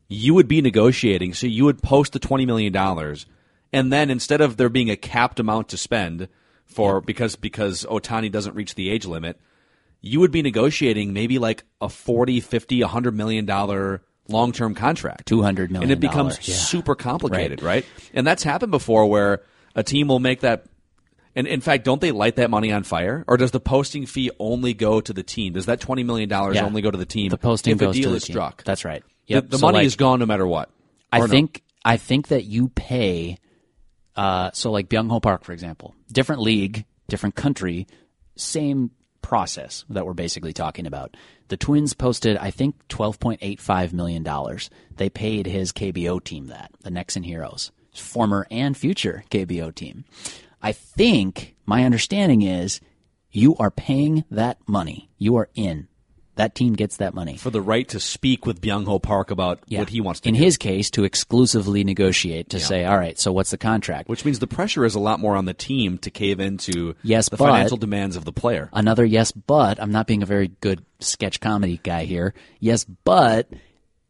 you 0.09 0.33
would 0.33 0.49
be 0.49 0.61
negotiating. 0.61 1.33
So 1.33 1.47
you 1.47 1.63
would 1.65 1.81
post 1.81 2.11
the 2.11 2.19
20 2.19 2.45
million 2.45 2.73
dollars, 2.73 3.25
and 3.71 3.93
then 3.93 4.09
instead 4.09 4.41
of 4.41 4.57
there 4.57 4.69
being 4.69 4.91
a 4.91 4.97
capped 4.97 5.39
amount 5.39 5.69
to 5.69 5.77
spend 5.77 6.27
for 6.65 6.99
because 6.99 7.37
because 7.37 7.85
Ohtani 7.85 8.29
doesn't 8.29 8.55
reach 8.55 8.75
the 8.75 8.89
age 8.89 9.05
limit, 9.05 9.39
you 10.01 10.19
would 10.19 10.31
be 10.31 10.41
negotiating 10.41 11.13
maybe 11.13 11.39
like 11.39 11.63
a 11.79 11.87
40, 11.87 12.41
50, 12.41 12.81
100 12.81 13.15
million 13.15 13.45
dollar 13.45 14.03
long-term 14.27 14.75
contract. 14.75 15.29
$200 15.29 15.69
million, 15.69 15.83
And 15.83 15.91
it 15.91 15.99
becomes 15.99 16.47
yeah. 16.47 16.55
super 16.55 16.95
complicated, 16.95 17.61
right. 17.61 17.85
And 18.13 18.25
that's 18.25 18.43
happened 18.43 18.71
before 18.71 19.05
where 19.07 19.41
a 19.75 19.83
team 19.83 20.07
will 20.07 20.19
make 20.19 20.41
that 20.41 20.65
And 21.35 21.47
in 21.47 21.61
fact, 21.61 21.85
don't 21.85 22.01
they 22.01 22.11
light 22.11 22.35
that 22.35 22.49
money 22.49 22.73
on 22.73 22.83
fire, 22.83 23.23
or 23.27 23.37
does 23.37 23.51
the 23.51 23.59
posting 23.61 24.05
fee 24.05 24.31
only 24.37 24.73
go 24.73 24.99
to 24.99 25.13
the 25.13 25.23
team? 25.23 25.53
Does 25.53 25.67
that 25.67 25.79
twenty 25.79 26.03
million 26.03 26.27
dollars 26.27 26.55
Yeah. 26.55 26.65
only 26.65 26.81
go 26.81 26.91
to 26.91 26.97
the 26.97 27.05
team? 27.05 27.29
The 27.29 27.37
posting 27.37 27.71
if 27.73 27.77
goes 27.79 27.95
a 27.95 27.99
deal 27.99 28.03
to 28.03 28.09
the 28.09 28.15
is 28.17 28.23
team. 28.25 28.33
struck. 28.33 28.63
That's 28.65 28.83
right. 28.83 29.01
The- 29.27 29.35
Yep. 29.35 29.49
The, 29.49 29.57
So, 29.59 29.65
money 29.67 29.77
like, 29.79 29.85
is 29.87 29.95
gone 29.95 30.19
no 30.19 30.25
matter 30.25 30.45
what. 30.45 30.69
I 31.11 31.19
Or 31.19 31.27
no? 31.27 31.31
think 31.31 31.63
I 31.85 31.95
think 31.97 32.27
that 32.29 32.43
you 32.43 32.67
pay. 32.69 33.37
Uh, 34.15 34.51
so 34.53 34.71
like 34.71 34.89
Byung 34.89 35.09
Ho 35.09 35.19
Park, 35.21 35.45
for 35.45 35.53
example, 35.53 35.95
different 36.11 36.41
league, 36.41 36.83
different 37.07 37.35
country, 37.35 37.87
same 38.35 38.91
process 39.21 39.85
that 39.89 40.05
we're 40.05 40.13
basically 40.13 40.51
talking 40.51 40.85
about. 40.85 41.15
The 41.47 41.55
Twins 41.57 41.93
posted, 41.93 42.35
I 42.37 42.51
think, 42.51 42.75
twelve 42.89 43.19
point 43.21 43.39
eight 43.41 43.61
five 43.61 43.93
million 43.93 44.21
dollars. 44.23 44.69
They 44.97 45.09
paid 45.09 45.45
his 45.45 45.71
KBO 45.71 46.19
team 46.21 46.47
that, 46.47 46.71
the 46.81 46.89
Nexon 46.89 47.23
Heroes, 47.25 47.71
former 47.93 48.47
and 48.51 48.75
future 48.77 49.23
KBO 49.29 49.73
team. 49.73 50.05
I 50.61 50.71
think 50.71 51.55
my 51.65 51.83
understanding 51.83 52.41
is 52.41 52.81
you 53.31 53.55
are 53.57 53.71
paying 53.71 54.25
that 54.31 54.57
money. 54.67 55.09
You 55.17 55.35
are 55.37 55.49
in. 55.55 55.87
That 56.35 56.55
team 56.55 56.73
gets 56.73 56.97
that 56.97 57.13
money. 57.13 57.35
for 57.37 57.49
the 57.49 57.61
right 57.61 57.87
to 57.89 57.99
speak 57.99 58.45
with 58.45 58.61
Byung 58.61 58.85
Ho 58.85 58.99
Park 58.99 59.31
about 59.31 59.59
what 59.69 59.89
he 59.89 59.99
wants 60.01 60.21
to 60.21 60.29
in 60.29 60.35
do. 60.35 60.41
his 60.41 60.57
case 60.57 60.89
to 60.91 61.03
exclusively 61.03 61.83
negotiate 61.83 62.49
to 62.51 62.59
say 62.59 62.85
all 62.85 62.97
right 62.97 63.19
so 63.19 63.31
what's 63.33 63.51
the 63.51 63.57
contract 63.57 64.07
which 64.09 64.23
means 64.25 64.39
the 64.39 64.47
pressure 64.47 64.85
is 64.85 64.95
a 64.95 64.99
lot 64.99 65.19
more 65.19 65.35
on 65.35 65.43
the 65.45 65.53
team 65.53 65.97
to 65.99 66.09
cave 66.09 66.39
into 66.39 66.95
Yes, 67.03 67.27
the 67.29 67.35
but- 67.37 67.49
financial 67.49 67.77
demands 67.77 68.15
of 68.15 68.23
the 68.25 68.31
player. 68.31 68.69
another 68.73 69.03
yes 69.05 69.31
but 69.33 69.79
i'm 69.79 69.91
not 69.91 70.07
being 70.07 70.23
a 70.23 70.25
very 70.25 70.47
good 70.61 70.83
sketch 70.99 71.41
comedy 71.41 71.79
guy 71.83 72.05
here 72.05 72.33
yes 72.59 72.85
but 73.03 73.47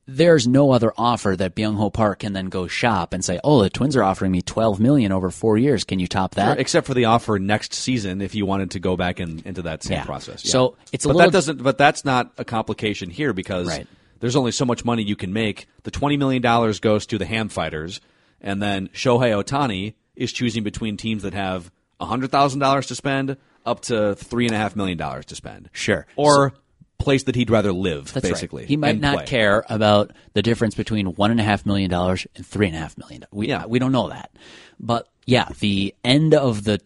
there's 0.07 0.47
no 0.47 0.71
other 0.71 0.91
offer 0.97 1.35
that 1.37 1.55
Byung 1.55 1.75
Ho 1.77 1.89
Park 1.89 2.19
can 2.19 2.33
then 2.33 2.47
go 2.47 2.67
shop 2.67 3.13
and 3.13 3.23
say, 3.23 3.39
"Oh, 3.43 3.61
the 3.61 3.69
Twins 3.69 3.95
are 3.95 4.03
offering 4.03 4.31
me 4.31 4.41
12 4.41 4.79
million 4.79 5.11
over 5.11 5.29
4 5.29 5.57
years. 5.57 5.83
Can 5.83 5.99
you 5.99 6.07
top 6.07 6.35
that?" 6.35 6.59
Except 6.59 6.87
for 6.87 6.93
the 6.93 7.05
offer 7.05 7.39
next 7.39 7.73
season, 7.73 8.21
if 8.21 8.35
you 8.35 8.45
wanted 8.45 8.71
to 8.71 8.79
go 8.79 8.97
back 8.97 9.19
in, 9.19 9.41
into 9.45 9.61
that 9.63 9.83
same 9.83 9.97
Yeah. 9.97 10.05
process. 10.05 10.43
So, 10.49 10.75
it's 10.91 11.05
a 11.05 11.07
but 11.07 11.15
little- 11.15 11.31
that 11.31 11.37
doesn't. 11.37 11.63
But 11.63 11.77
that's 11.77 12.03
not 12.03 12.31
a 12.37 12.43
complication 12.45 13.09
here 13.09 13.31
because 13.33 13.67
Right. 13.67 13.87
there's 14.19 14.35
only 14.35 14.51
so 14.51 14.65
much 14.65 14.83
money 14.83 15.03
you 15.03 15.15
can 15.15 15.31
make. 15.33 15.67
The 15.83 15.91
twenty 15.91 16.17
million 16.17 16.41
dollars 16.41 16.79
goes 16.79 17.05
to 17.07 17.17
the 17.17 17.25
Ham 17.25 17.47
Fighters, 17.49 18.01
and 18.41 18.61
then 18.61 18.89
Shohei 18.93 19.31
Ohtani 19.41 19.93
is 20.15 20.31
choosing 20.33 20.63
between 20.63 20.97
teams 20.97 21.23
that 21.23 21.33
have 21.33 21.71
hundred 21.99 22.31
thousand 22.31 22.59
dollars 22.59 22.87
to 22.87 22.95
spend 22.95 23.37
up 23.63 23.79
to 23.81 24.15
three 24.15 24.47
and 24.47 24.55
a 24.55 24.57
half 24.57 24.75
million 24.75 24.97
dollars 24.97 25.25
to 25.25 25.35
spend. 25.35 25.69
Sure. 25.71 26.07
Or 26.15 26.53
place 27.01 27.23
that 27.23 27.35
he'd 27.35 27.49
rather 27.49 27.71
live, 27.73 28.13
That's 28.13 28.27
basically. 28.27 28.63
right. 28.63 28.69
He 28.69 28.77
might 28.77 28.99
not 28.99 29.15
play. 29.17 29.25
care 29.25 29.65
about 29.69 30.11
the 30.33 30.41
difference 30.41 30.75
between 30.75 31.07
one 31.07 31.31
and 31.31 31.39
a 31.39 31.43
half 31.43 31.65
million 31.65 31.89
dollars 31.89 32.27
and 32.35 32.45
three 32.45 32.67
and 32.67 32.75
a 32.75 32.79
half 32.79 32.97
million. 32.97 33.25
We 33.31 33.47
Yeah. 33.49 33.65
we 33.65 33.79
don't 33.79 33.91
know 33.91 34.09
that, 34.09 34.31
but 34.79 35.07
yeah, 35.25 35.49
the 35.59 35.93
end 36.03 36.33
of 36.33 36.63
the 36.63 36.79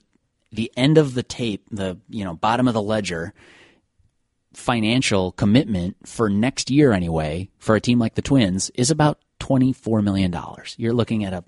the 0.52 0.72
end 0.78 0.98
of 0.98 1.14
the 1.16 1.24
tape, 1.24 1.64
the 1.72 1.98
you 2.10 2.24
know 2.24 2.34
bottom 2.34 2.68
of 2.68 2.74
the 2.74 2.82
ledger, 2.82 3.34
financial 4.54 5.32
commitment 5.34 5.98
for 6.08 6.30
next 6.30 6.70
year 6.72 6.94
anyway 6.94 7.50
for 7.60 7.76
a 7.76 7.82
team 7.82 8.00
like 8.00 8.16
the 8.16 8.22
Twins 8.22 8.70
is 8.76 8.90
about 8.90 9.20
twenty 9.40 9.74
four 9.74 10.02
million 10.02 10.32
dollars. 10.32 10.76
You're 10.78 10.94
looking 10.94 11.24
at 11.26 11.34
a 11.34 11.44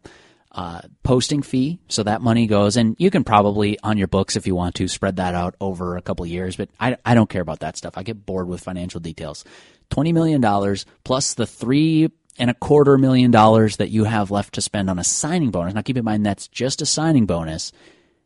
uh, 0.57 0.81
posting 1.03 1.43
fee, 1.43 1.79
so 1.87 2.01
that 2.01 2.21
money 2.21 2.47
goes, 2.47 2.75
and 2.77 2.95
you 2.97 3.11
can 3.11 3.23
probably 3.23 3.77
on 3.83 3.97
your 3.97 4.07
books 4.07 4.35
if 4.35 4.47
you 4.47 4.55
want 4.55 4.73
to 4.75 4.87
spread 4.87 5.17
that 5.17 5.35
out 5.35 5.55
over 5.61 5.95
a 5.95 6.01
couple 6.01 6.25
years. 6.25 6.55
But 6.55 6.69
I, 6.79 6.97
I 7.05 7.13
don't 7.13 7.29
care 7.29 7.43
about 7.43 7.59
that 7.59 7.77
stuff. 7.77 7.93
I 7.95 8.03
get 8.03 8.25
bored 8.25 8.47
with 8.47 8.63
financial 8.63 8.99
details. 8.99 9.45
Twenty 9.91 10.11
million 10.11 10.41
dollars 10.41 10.85
plus 11.03 11.35
the 11.35 11.45
three 11.45 12.09
and 12.39 12.49
a 12.49 12.55
quarter 12.55 12.97
million 12.97 13.29
dollars 13.29 13.77
that 13.77 13.89
you 13.89 14.03
have 14.05 14.31
left 14.31 14.55
to 14.55 14.61
spend 14.61 14.89
on 14.89 14.99
a 14.99 15.03
signing 15.03 15.51
bonus. 15.51 15.75
Now, 15.75 15.81
keep 15.81 15.95
in 15.95 16.03
mind 16.03 16.25
that's 16.25 16.47
just 16.47 16.81
a 16.81 16.85
signing 16.87 17.27
bonus, 17.27 17.71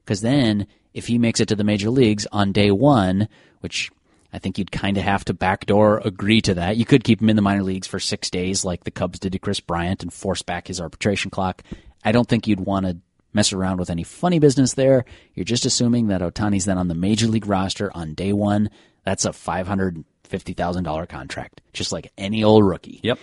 because 0.06 0.22
then 0.22 0.68
if 0.94 1.08
he 1.08 1.18
makes 1.18 1.42
it 1.42 1.50
to 1.50 1.56
the 1.56 1.66
major 1.66 1.90
leagues 1.90 2.26
on 2.32 2.54
day 2.54 2.72
one, 2.72 3.28
which 3.60 3.92
I 4.34 4.40
think 4.40 4.58
you'd 4.58 4.72
kind 4.72 4.98
of 4.98 5.04
have 5.04 5.26
to 5.26 5.34
backdoor 5.34 6.00
agree 6.06 6.40
to 6.42 6.54
that. 6.54 6.78
You 6.78 6.86
could 6.86 7.04
keep 7.04 7.22
him 7.22 7.30
in 7.30 7.36
the 7.36 7.42
minor 7.42 7.64
leagues 7.64 7.88
for 7.88 8.00
six 8.00 8.30
days, 8.30 8.64
like 8.64 8.86
the 8.86 8.92
Cubs 8.92 9.20
did 9.20 9.34
to 9.34 9.40
Kris 9.40 9.60
Bryant, 9.60 10.02
and 10.02 10.14
force 10.14 10.42
back 10.42 10.68
his 10.68 10.80
arbitration 10.80 11.30
clock. 11.30 11.62
I 12.04 12.12
don't 12.12 12.28
think 12.28 12.48
you'd 12.48 12.60
want 12.60 12.86
to 12.86 12.98
mess 13.34 13.54
around 13.54 13.80
with 13.80 13.90
any 13.90 14.04
funny 14.04 14.40
business 14.40 14.74
there. 14.74 15.06
You're 15.34 15.46
just 15.46 15.66
assuming 15.66 16.08
that 16.08 16.22
Ohtani's 16.22 16.66
then 16.66 16.78
on 16.78 16.88
the 16.88 16.96
major 16.96 17.28
league 17.28 17.48
roster 17.48 17.92
on 17.94 18.14
day 18.14 18.34
one. 18.34 18.70
That's 19.04 19.26
a 19.26 19.34
five 19.34 19.68
hundred 19.68 20.04
fifty 20.24 20.54
thousand 20.54 20.84
dollar 20.84 21.06
contract, 21.06 21.62
just 21.74 21.92
like 21.92 22.12
any 22.18 22.44
old 22.44 22.66
rookie. 22.66 23.00
Yep. 23.04 23.20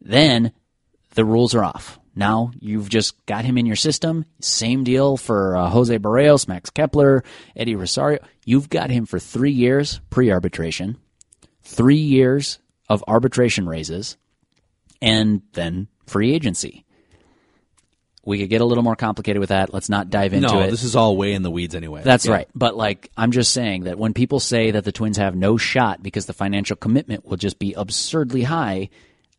Then 0.00 0.52
the 1.14 1.24
rules 1.24 1.54
are 1.54 1.64
off. 1.64 1.98
Now 2.14 2.50
you've 2.60 2.88
just 2.88 3.14
got 3.26 3.44
him 3.44 3.58
in 3.58 3.66
your 3.66 3.76
system. 3.76 4.24
Same 4.40 4.84
deal 4.84 5.16
for 5.16 5.56
uh, 5.56 5.68
Jose 5.68 5.98
Berrios, 5.98 6.48
Max 6.48 6.70
Kepler, 6.70 7.22
Eddie 7.54 7.76
Rosario. 7.76 8.20
You've 8.44 8.70
got 8.70 8.90
him 8.90 9.04
for 9.04 9.18
three 9.18 9.50
years 9.52 10.00
pre 10.08 10.30
arbitration, 10.30 10.96
three 11.62 11.96
years 11.96 12.58
of 12.88 13.04
arbitration 13.06 13.68
raises, 13.68 14.16
and 15.02 15.42
then 15.52 15.88
free 16.06 16.32
agency. 16.32 16.85
We 18.26 18.38
could 18.38 18.50
get 18.50 18.60
a 18.60 18.64
little 18.64 18.84
more 18.84 18.96
complicated 18.96 19.40
with 19.40 19.48
that. 19.48 19.72
Let's 19.72 19.88
not 19.88 20.10
dive 20.10 20.34
into 20.34 20.48
No, 20.48 20.60
it. 20.62 20.70
this 20.70 20.82
is 20.82 20.94
all 20.96 21.16
way 21.16 21.32
in 21.32 21.42
the 21.42 21.50
weeds 21.50 21.74
anyway. 21.74 22.02
That's 22.04 22.26
Yeah. 22.26 22.32
right. 22.32 22.48
But 22.54 22.76
like 22.76 23.10
I'm 23.16 23.30
just 23.32 23.52
saying 23.52 23.84
that 23.84 23.98
when 23.98 24.12
people 24.12 24.40
say 24.40 24.72
that 24.72 24.84
the 24.84 24.92
Twins 24.92 25.16
have 25.16 25.34
no 25.34 25.56
shot 25.56 26.02
because 26.02 26.26
the 26.26 26.32
financial 26.34 26.76
commitment 26.76 27.24
will 27.24 27.36
just 27.38 27.58
be 27.58 27.72
absurdly 27.74 28.42
high, 28.42 28.90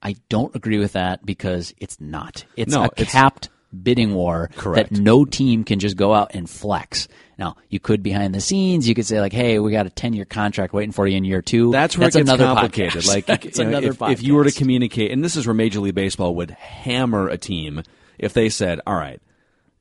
I 0.01 0.15
don't 0.29 0.55
agree 0.55 0.77
with 0.79 0.93
that 0.93 1.25
because 1.25 1.73
it's 1.79 1.99
not. 1.99 2.45
It's 2.55 2.73
No, 2.73 2.83
a 2.83 2.85
it's- 2.85 3.11
capped 3.11 3.49
bidding 3.83 4.13
war 4.13 4.49
Correct. 4.55 4.91
that 4.93 4.99
no 5.01 5.25
team 5.25 5.65
can 5.65 5.79
just 5.79 5.97
go 5.97 6.13
out 6.13 6.31
and 6.33 6.49
flex. 6.49 7.09
Now, 7.37 7.57
you 7.69 7.79
could 7.81 8.01
behind 8.01 8.33
the 8.33 8.39
scenes, 8.39 8.87
you 8.87 8.95
could 8.95 9.05
say 9.05 9.19
like, 9.19 9.33
"Hey, 9.33 9.59
we 9.59 9.71
got 9.73 9.85
a 9.85 9.89
10-year 9.89 10.23
contract 10.25 10.71
waiting 10.73 10.93
for 10.93 11.05
you 11.05 11.17
in 11.17 11.25
year 11.25 11.41
2." 11.41 11.71
That's 11.71 11.97
where 11.97 12.07
it 12.07 12.13
gets 12.13 12.29
another 12.29 12.45
complicated. 12.45 13.01
podcast. 13.03 13.07
Like, 13.09 13.25
That's 13.27 13.57
you 13.59 13.65
know, 13.65 13.69
another 13.77 13.89
if, 13.89 14.01
if 14.03 14.23
you 14.23 14.35
were 14.35 14.45
to 14.45 14.51
communicate, 14.51 15.11
and 15.11 15.21
this 15.23 15.35
is 15.35 15.45
where 15.45 15.53
Major 15.53 15.81
League 15.81 15.93
Baseball 15.95 16.33
would 16.35 16.51
hammer 16.51 17.27
a 17.27 17.37
team 17.37 17.83
if 18.17 18.33
they 18.33 18.49
said, 18.49 18.81
"All 18.85 18.95
right, 18.95 19.21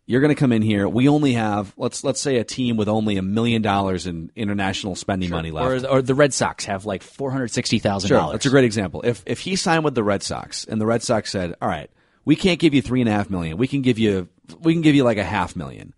you're 0.06 0.20
going 0.20 0.34
to 0.34 0.38
come 0.38 0.52
in 0.52 0.62
here. 0.62 0.88
We 0.88 1.08
only 1.08 1.32
have 1.32 1.74
let's 1.76 2.04
let's 2.04 2.20
say 2.20 2.36
a 2.36 2.44
team 2.44 2.76
with 2.76 2.88
only 2.88 3.16
a 3.16 3.22
million 3.22 3.60
dollars 3.60 4.06
in 4.06 4.30
international 4.36 4.94
spending 4.94 5.30
money 5.30 5.50
left." 5.50 5.84
or, 5.84 5.88
or 5.88 6.02
the 6.02 6.14
Red 6.14 6.32
Sox 6.32 6.64
have 6.66 6.86
like 6.86 7.02
$460,000. 7.02 8.06
Sure, 8.08 8.32
that's 8.32 8.46
a 8.46 8.50
great 8.50 8.64
example. 8.64 9.02
If 9.02 9.22
if 9.26 9.40
he 9.40 9.56
signed 9.56 9.84
with 9.84 9.94
the 9.94 10.04
Red 10.04 10.22
Sox 10.22 10.64
and 10.64 10.80
the 10.80 10.86
Red 10.86 11.02
Sox 11.02 11.30
said, 11.30 11.54
"All 11.60 11.68
right, 11.68 11.90
we 12.24 12.36
can't 12.36 12.60
give 12.60 12.74
you 12.74 12.82
three 12.82 13.00
and 13.00 13.08
a 13.08 13.12
half 13.12 13.30
million. 13.30 13.56
We 13.56 13.66
can 13.66 13.82
give 13.82 13.98
you 13.98 14.28
we 14.60 14.72
can 14.72 14.82
give 14.82 14.94
you 14.94 15.04
like 15.04 15.18
a 15.18 15.24
half 15.24 15.56
million, 15.56 15.92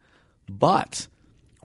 but 0.49 1.07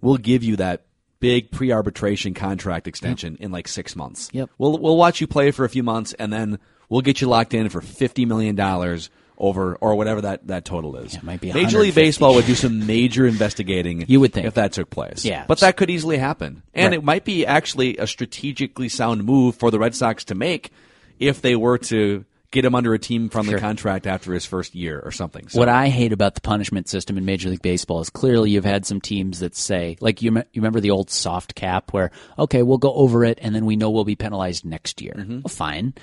we'll 0.01 0.17
give 0.17 0.43
you 0.43 0.57
that 0.57 0.85
big 1.19 1.51
pre-arbitration 1.51 2.33
contract 2.33 2.85
extension 2.85 3.37
in 3.39 3.49
like 3.49 3.65
six 3.65 3.95
months. 3.95 4.29
Yep. 4.33 4.49
We'll 4.57 4.77
we'll 4.77 4.97
watch 4.97 5.21
you 5.21 5.27
play 5.27 5.51
for 5.51 5.63
a 5.63 5.69
few 5.69 5.83
months 5.83 6.13
and 6.13 6.33
then 6.33 6.59
we'll 6.89 7.01
get 7.01 7.21
you 7.21 7.27
locked 7.27 7.53
in 7.53 7.69
for 7.69 7.79
fifty 7.79 8.25
million 8.25 8.55
dollars." 8.55 9.09
Over 9.37 9.75
or 9.75 9.95
whatever 9.95 10.21
that, 10.21 10.47
that 10.47 10.63
total 10.63 10.95
is. 10.97 11.15
it 11.15 11.23
might 11.23 11.41
be 11.41 11.51
Major 11.51 11.79
League 11.79 11.95
Baseball 11.95 12.35
would 12.35 12.45
do 12.45 12.55
some 12.55 12.85
major 12.85 13.25
investigating. 13.25 14.05
You 14.07 14.19
would 14.19 14.31
think. 14.31 14.45
if 14.45 14.53
that 14.53 14.73
took 14.73 14.89
place. 14.89 15.25
Yeah. 15.25 15.45
but 15.47 15.59
that 15.59 15.75
could 15.75 15.89
easily 15.89 16.17
happen, 16.17 16.61
and 16.73 16.91
Right. 16.91 16.99
it 16.99 17.03
might 17.03 17.25
be 17.25 17.45
actually 17.45 17.97
a 17.97 18.05
strategically 18.07 18.89
sound 18.89 19.23
move 19.23 19.55
for 19.55 19.71
the 19.71 19.79
Red 19.79 19.95
Sox 19.95 20.23
to 20.25 20.35
make 20.35 20.71
if 21.19 21.41
they 21.41 21.55
were 21.55 21.77
to 21.79 22.25
get 22.51 22.63
him 22.63 22.75
under 22.75 22.93
a 22.93 22.99
team 22.99 23.29
friendly 23.29 23.53
Sure. 23.53 23.59
contract 23.59 24.05
after 24.05 24.31
his 24.31 24.45
first 24.45 24.75
year 24.75 25.01
or 25.03 25.11
something. 25.11 25.47
So, 25.47 25.57
What 25.57 25.69
I 25.69 25.89
hate 25.89 26.13
about 26.13 26.35
the 26.35 26.41
punishment 26.41 26.87
system 26.87 27.17
in 27.17 27.25
Major 27.25 27.49
League 27.49 27.63
Baseball 27.63 27.99
is 28.01 28.11
clearly 28.11 28.51
you've 28.51 28.63
had 28.63 28.85
some 28.85 29.01
teams 29.01 29.39
that 29.39 29.55
say, 29.55 29.97
like 30.01 30.21
you, 30.21 30.31
you 30.35 30.43
remember 30.61 30.79
the 30.79 30.91
old 30.91 31.09
soft 31.09 31.55
cap 31.55 31.91
where, 31.93 32.11
okay, 32.37 32.61
we'll 32.61 32.77
go 32.77 32.93
over 32.93 33.25
it 33.25 33.39
and 33.41 33.55
then 33.55 33.65
we 33.65 33.75
know 33.75 33.89
we'll 33.89 34.03
be 34.05 34.15
penalized 34.15 34.65
next 34.65 35.01
year. 35.01 35.15
Mm-hmm. 35.17 35.39
Well, 35.43 35.49
fine. 35.49 35.95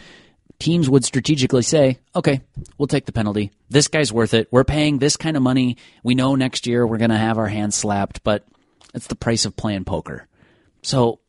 Teams 0.60 0.88
would 0.88 1.04
strategically 1.04 1.62
say, 1.62 1.98
okay, 2.14 2.42
we'll 2.78 2.86
take 2.86 3.06
the 3.06 3.12
penalty. 3.12 3.50
This 3.70 3.88
guy's 3.88 4.12
worth 4.12 4.34
it. 4.34 4.46
We're 4.52 4.62
paying 4.62 4.98
this 4.98 5.16
kind 5.16 5.36
of 5.36 5.42
money. 5.42 5.78
We 6.04 6.14
know 6.14 6.36
next 6.36 6.66
year 6.66 6.86
we're 6.86 6.98
going 6.98 7.10
to 7.10 7.16
have 7.16 7.38
our 7.38 7.48
hands 7.48 7.74
slapped, 7.74 8.22
but 8.22 8.46
it's 8.94 9.06
the 9.06 9.16
price 9.16 9.46
of 9.46 9.56
playing 9.56 9.84
poker. 9.84 10.28
So 10.82 11.20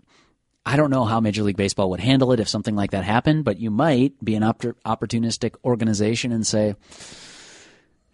I 0.66 0.76
don't 0.76 0.92
know 0.92 1.06
how 1.06 1.22
Major 1.22 1.44
League 1.44 1.58
Baseball 1.58 1.90
would 1.92 2.02
handle 2.02 2.34
it 2.34 2.40
if 2.40 2.50
something 2.50 2.76
like 2.76 2.92
that 2.92 3.04
happened, 3.06 3.46
but 3.46 3.58
you 3.58 3.72
might 3.72 4.14
be 4.24 4.36
an 4.36 4.44
oppor- 4.44 4.76
opportunistic 4.86 5.56
organization 5.64 6.32
and 6.32 6.46
say, 6.46 6.76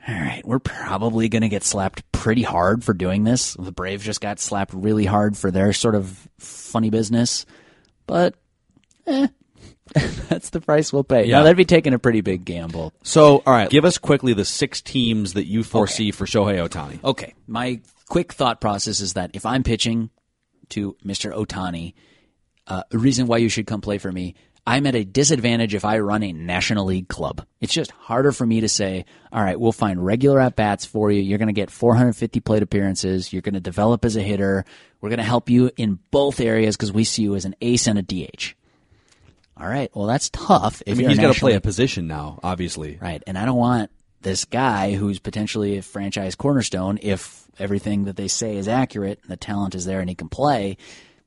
all 0.07 0.15
right, 0.15 0.45
we're 0.45 0.59
probably 0.59 1.27
going 1.29 1.41
to 1.41 1.49
get 1.49 1.63
slapped 1.63 2.09
pretty 2.11 2.43
hard 2.43 2.83
for 2.83 2.93
doing 2.93 3.23
this. 3.23 3.55
The 3.55 3.73
Braves 3.73 4.05
just 4.05 4.21
got 4.21 4.39
slapped 4.39 4.73
really 4.73 5.05
hard 5.05 5.35
for 5.35 5.51
their 5.51 5.73
sort 5.73 5.95
of 5.95 6.27
funny 6.37 6.89
business, 6.89 7.45
but 8.05 8.35
eh, 9.07 9.27
that's 10.29 10.49
the 10.49 10.61
price 10.61 10.91
we'll 10.91 11.03
pay. 11.03 11.25
Yeah. 11.25 11.37
Now, 11.37 11.43
that'd 11.43 11.57
be 11.57 11.65
taking 11.65 11.93
a 11.93 11.99
pretty 11.99 12.21
big 12.21 12.45
gamble. 12.45 12.93
so 13.03 13.43
all 13.45 13.53
right, 13.53 13.69
give 13.69 13.85
us 13.85 13.97
quickly 13.97 14.33
the 14.33 14.45
six 14.45 14.81
teams 14.81 15.33
that 15.33 15.45
you 15.45 15.63
foresee 15.63 16.11
for 16.11 16.25
Shohei 16.25 16.67
Ohtani. 16.67 17.03
Okay, 17.03 17.33
my 17.47 17.81
quick 18.07 18.33
thought 18.33 18.61
process 18.61 18.99
is 18.99 19.13
that 19.13 19.31
if 19.33 19.45
I'm 19.45 19.63
pitching 19.63 20.09
to 20.69 20.95
Mr. 21.05 21.33
Ohtani, 21.33 21.93
uh, 22.67 22.83
a 22.91 22.97
reason 22.97 23.27
why 23.27 23.37
you 23.37 23.49
should 23.49 23.67
come 23.67 23.81
play 23.81 23.97
for 23.97 24.11
me, 24.11 24.35
I'm 24.67 24.85
at 24.85 24.95
a 24.95 25.05
disadvantage 25.05 25.75
if 25.75 25.85
I 25.85 25.99
run 25.99 26.23
a 26.23 26.33
National 26.33 26.83
League 26.85 27.07
club. 27.07 27.45
It's 27.61 27.73
just 27.73 27.91
harder 27.91 28.33
for 28.33 28.45
me 28.45 28.59
to 28.59 28.67
say, 28.67 29.05
all 29.31 29.41
right, 29.41 29.57
we'll 29.57 29.71
find 29.71 30.05
regular 30.05 30.41
at 30.41 30.57
bats 30.57 30.85
for 30.85 31.09
you. 31.09 31.21
You're 31.21 31.37
going 31.37 31.47
to 31.47 31.53
get 31.53 31.71
450 31.71 32.41
plate 32.41 32.63
appearances. 32.63 33.31
You're 33.31 33.41
going 33.41 33.53
to 33.53 33.61
develop 33.61 34.03
as 34.03 34.17
a 34.17 34.21
hitter. 34.21 34.65
We're 34.99 35.07
going 35.07 35.19
to 35.19 35.23
help 35.23 35.49
you 35.49 35.71
in 35.77 35.99
both 36.11 36.41
areas 36.41 36.75
because 36.75 36.91
we 36.91 37.05
see 37.05 37.23
you 37.23 37.35
as 37.35 37.45
an 37.45 37.55
ace 37.61 37.87
and 37.87 37.97
a 37.97 38.01
DH. 38.01 38.55
All 39.59 39.67
right, 39.67 39.89
well, 39.95 40.05
that's 40.05 40.29
tough. 40.29 40.83
If 40.85 40.97
I 40.97 40.97
mean, 40.99 41.09
he's 41.09 41.17
got 41.19 41.33
to 41.33 41.39
play 41.39 41.55
a 41.55 41.61
position 41.61 42.07
now, 42.07 42.39
obviously. 42.43 42.97
Right. 43.01 43.23
And 43.25 43.37
I 43.37 43.45
don't 43.45 43.57
want 43.57 43.89
this 44.21 44.45
guy 44.45 44.93
who's 44.93 45.19
potentially 45.19 45.77
a 45.77 45.81
franchise 45.81 46.35
cornerstone 46.35 46.99
if 47.01 47.45
everything 47.59 48.05
that 48.05 48.15
they 48.15 48.27
say 48.27 48.57
is 48.57 48.67
accurate 48.67 49.19
and 49.23 49.31
the 49.31 49.37
talent 49.37 49.73
is 49.73 49.85
there 49.85 49.99
and 49.99 50.09
he 50.09 50.15
can 50.15 50.29
play. 50.29 50.77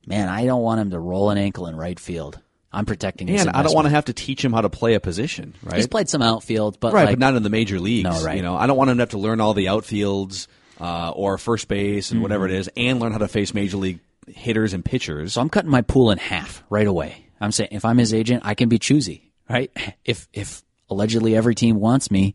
Man, 0.06 0.28
I 0.28 0.44
don't 0.44 0.62
want 0.62 0.80
him 0.80 0.90
to 0.90 0.98
roll 0.98 1.30
an 1.30 1.38
ankle 1.38 1.66
in 1.66 1.76
right 1.76 1.98
field. 1.98 2.38
I'm 2.72 2.86
protecting 2.86 3.26
his 3.26 3.40
And 3.40 3.50
I 3.50 3.64
don't 3.64 3.74
want 3.74 3.86
to 3.86 3.90
have 3.90 4.04
to 4.04 4.12
teach 4.12 4.44
him 4.44 4.52
how 4.52 4.60
to 4.60 4.70
play 4.70 4.94
a 4.94 5.00
position, 5.00 5.54
right? 5.64 5.76
He's 5.76 5.88
played 5.88 6.08
some 6.08 6.22
outfield, 6.22 6.78
but 6.78 6.92
right, 6.92 7.06
like, 7.06 7.12
but 7.14 7.18
not 7.18 7.34
in 7.34 7.42
the 7.42 7.50
major 7.50 7.80
leagues. 7.80 8.04
No, 8.08 8.22
right. 8.24 8.36
You 8.36 8.42
know, 8.42 8.54
I 8.56 8.68
don't 8.68 8.76
want 8.76 8.90
him 8.90 8.98
to 8.98 9.02
have 9.02 9.10
to 9.10 9.18
learn 9.18 9.40
all 9.40 9.54
the 9.54 9.66
outfields 9.66 10.46
uh, 10.80 11.10
or 11.10 11.36
first 11.36 11.66
base 11.66 12.12
and 12.12 12.22
whatever 12.22 12.46
Mm-hmm. 12.46 12.54
it 12.54 12.60
is, 12.60 12.70
and 12.76 13.00
learn 13.00 13.10
how 13.10 13.18
to 13.18 13.28
face 13.28 13.52
major 13.54 13.76
league 13.76 13.98
hitters 14.28 14.72
and 14.72 14.84
pitchers. 14.84 15.32
So 15.32 15.40
I'm 15.40 15.48
cutting 15.48 15.70
my 15.70 15.82
pool 15.82 16.12
in 16.12 16.18
half 16.18 16.62
right 16.70 16.86
away. 16.86 17.26
I'm 17.40 17.52
saying 17.52 17.70
if 17.72 17.84
I'm 17.84 17.98
his 17.98 18.12
agent, 18.12 18.42
I 18.44 18.54
can 18.54 18.68
be 18.68 18.78
choosy, 18.78 19.32
right? 19.48 19.70
If 20.04 20.28
if 20.32 20.62
allegedly 20.88 21.36
every 21.36 21.54
team 21.54 21.76
wants 21.78 22.10
me, 22.10 22.34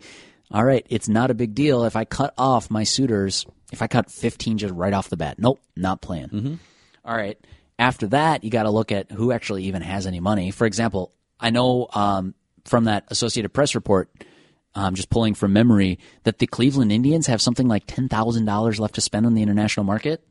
all 0.52 0.64
right, 0.64 0.86
it's 0.90 1.10
not 1.10 1.32
a 1.32 1.34
big 1.34 1.54
deal 1.56 1.84
if 1.84 1.96
I 1.96 2.06
cut 2.06 2.34
off 2.38 2.70
my 2.70 2.84
suitors. 2.84 3.46
If 3.72 3.82
I 3.82 3.88
cut 3.88 4.12
15 4.12 4.60
just 4.60 4.74
right 4.74 4.94
off 4.94 5.10
the 5.10 5.18
bat, 5.18 5.40
nope, 5.40 5.60
not 5.76 6.02
playing. 6.02 6.60
All 7.04 7.16
right. 7.16 7.38
After 7.78 8.08
that, 8.08 8.44
you 8.44 8.50
got 8.52 8.64
to 8.64 8.70
look 8.70 8.92
at 8.92 9.12
who 9.12 9.32
actually 9.32 9.64
even 9.64 9.82
has 9.82 10.08
any 10.08 10.20
money. 10.20 10.52
For 10.52 10.66
example, 10.66 11.12
I 11.40 11.50
know 11.50 11.88
um, 11.94 12.36
from 12.64 12.86
that 12.86 13.06
Associated 13.10 13.50
Press 13.50 13.76
report, 13.76 14.10
um, 14.76 14.96
just 14.96 15.10
pulling 15.10 15.34
from 15.34 15.52
memory, 15.52 16.00
that 16.24 16.40
the 16.40 16.48
Cleveland 16.48 16.92
Indians 16.92 17.28
have 17.28 17.42
something 17.42 17.68
like 17.68 17.84
ten 17.86 18.08
thousand 18.08 18.46
dollars 18.46 18.80
left 18.80 18.96
to 18.96 19.02
spend 19.02 19.26
on 19.26 19.34
the 19.34 19.42
international 19.42 19.84
market. 19.84 20.26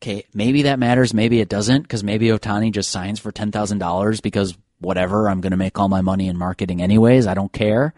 Okay, 0.00 0.24
maybe 0.32 0.62
that 0.62 0.78
matters, 0.78 1.12
maybe 1.12 1.40
it 1.40 1.48
doesn't, 1.48 1.82
because 1.82 2.04
maybe 2.04 2.28
Ohtani 2.28 2.70
just 2.72 2.90
signs 2.90 3.18
for 3.18 3.32
ten 3.32 3.50
thousand 3.50 3.78
dollars 3.78 4.20
because 4.20 4.56
whatever, 4.80 5.28
I'm 5.28 5.40
going 5.40 5.50
to 5.50 5.56
make 5.56 5.78
all 5.78 5.88
my 5.88 6.02
money 6.02 6.28
in 6.28 6.36
marketing 6.36 6.80
anyways. 6.80 7.26
I 7.26 7.34
don't 7.34 7.52
care. 7.52 7.94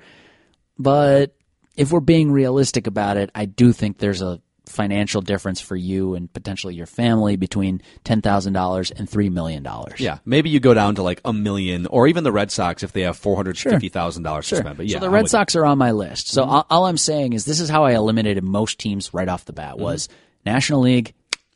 But 0.78 1.34
if 1.76 1.92
we're 1.92 2.00
being 2.00 2.32
realistic 2.32 2.86
about 2.86 3.16
it, 3.16 3.30
I 3.34 3.44
do 3.44 3.72
think 3.72 3.98
there's 3.98 4.22
a 4.22 4.40
financial 4.66 5.20
difference 5.20 5.60
for 5.60 5.74
you 5.74 6.14
and 6.14 6.32
potentially 6.32 6.74
your 6.76 6.86
family 6.86 7.36
between 7.36 7.82
ten 8.04 8.22
thousand 8.22 8.52
dollars 8.52 8.90
and 8.90 9.08
three 9.10 9.28
million 9.28 9.62
dollars. 9.62 9.98
yeah, 10.00 10.18
maybe 10.24 10.48
you 10.48 10.60
go 10.60 10.72
down 10.72 10.94
to 10.94 11.02
like 11.02 11.20
a 11.24 11.32
million, 11.32 11.86
or 11.86 12.06
even 12.06 12.24
the 12.24 12.32
Red 12.32 12.50
Sox 12.50 12.82
if 12.82 12.92
they 12.92 13.02
have 13.02 13.16
four 13.18 13.36
hundred 13.36 13.58
fifty 13.58 13.88
thousand 13.90 14.22
dollars 14.22 14.48
to 14.48 14.56
spend. 14.56 14.76
But 14.76 14.86
yeah, 14.86 14.98
so 14.98 15.00
the 15.00 15.10
Red 15.10 15.24
Mm-hmm. 15.24 15.30
Sox 15.30 15.54
are 15.56 15.66
on 15.66 15.76
my 15.76 15.90
list. 15.90 16.28
So 16.28 16.44
all, 16.44 16.66
all 16.70 16.86
I'm 16.86 16.96
saying 16.96 17.32
is 17.34 17.44
this 17.44 17.60
is 17.60 17.68
how 17.68 17.84
I 17.84 17.92
eliminated 17.92 18.42
most 18.44 18.78
teams 18.78 19.12
right 19.12 19.28
off 19.28 19.44
the 19.44 19.52
bat 19.52 19.74
Mm-hmm. 19.74 19.82
was 19.82 20.08
National 20.46 20.80
League 20.80 21.12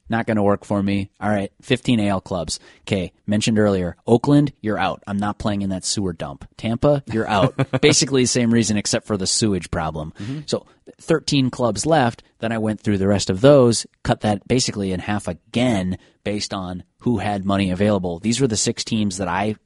not 0.08 0.26
going 0.26 0.36
to 0.36 0.42
work 0.42 0.64
for 0.64 0.82
me. 0.82 1.10
All 1.20 1.28
right, 1.28 1.52
15 1.62 2.00
AL 2.00 2.20
clubs. 2.20 2.60
Okay, 2.82 3.12
mentioned 3.26 3.58
earlier, 3.58 3.96
Oakland, 4.06 4.52
you're 4.60 4.78
out. 4.78 5.02
I'm 5.06 5.18
not 5.18 5.38
playing 5.38 5.62
in 5.62 5.70
that 5.70 5.84
sewer 5.84 6.12
dump. 6.12 6.46
Tampa, 6.56 7.02
you're 7.06 7.28
out. 7.28 7.54
Basically 7.80 8.22
the 8.24 8.28
same 8.28 8.52
reason 8.52 8.76
except 8.76 9.06
for 9.06 9.16
the 9.16 9.26
sewage 9.26 9.70
problem. 9.70 10.12
Mm-hmm. 10.18 10.40
So 10.46 10.66
13 11.00 11.50
clubs 11.50 11.86
left. 11.86 12.22
Then 12.38 12.52
I 12.52 12.58
went 12.58 12.80
through 12.80 12.98
the 12.98 13.08
rest 13.08 13.30
of 13.30 13.40
those, 13.40 13.86
cut 14.02 14.20
that 14.20 14.46
basically 14.46 14.92
in 14.92 15.00
half 15.00 15.28
again 15.28 15.98
based 16.24 16.52
on 16.52 16.84
who 16.98 17.18
had 17.18 17.44
money 17.44 17.70
available. 17.70 18.18
These 18.18 18.40
were 18.40 18.46
the 18.46 18.56
six 18.56 18.84
teams 18.84 19.18
that 19.18 19.28
I 19.28 19.56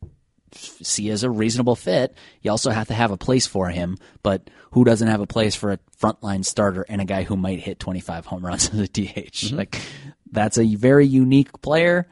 see 0.54 1.10
as 1.10 1.22
a 1.22 1.30
reasonable 1.30 1.76
fit. 1.76 2.14
You 2.42 2.50
also 2.50 2.70
have 2.70 2.88
to 2.88 2.94
have 2.94 3.10
a 3.10 3.16
place 3.16 3.46
for 3.46 3.68
him, 3.68 3.98
but 4.22 4.48
who 4.72 4.84
doesn't 4.84 5.08
have 5.08 5.20
a 5.20 5.26
place 5.26 5.54
for 5.54 5.72
a 5.72 5.78
frontline 6.00 6.44
starter 6.44 6.84
and 6.88 7.00
a 7.00 7.04
guy 7.04 7.22
who 7.22 7.36
might 7.36 7.60
hit 7.60 7.78
25 7.78 8.26
home 8.26 8.44
runs 8.44 8.70
as 8.72 8.80
a 8.80 8.88
DH? 8.88 9.52
Like 9.52 9.80
that's 10.32 10.58
a 10.58 10.74
very 10.74 11.06
unique 11.06 11.60
player. 11.62 12.06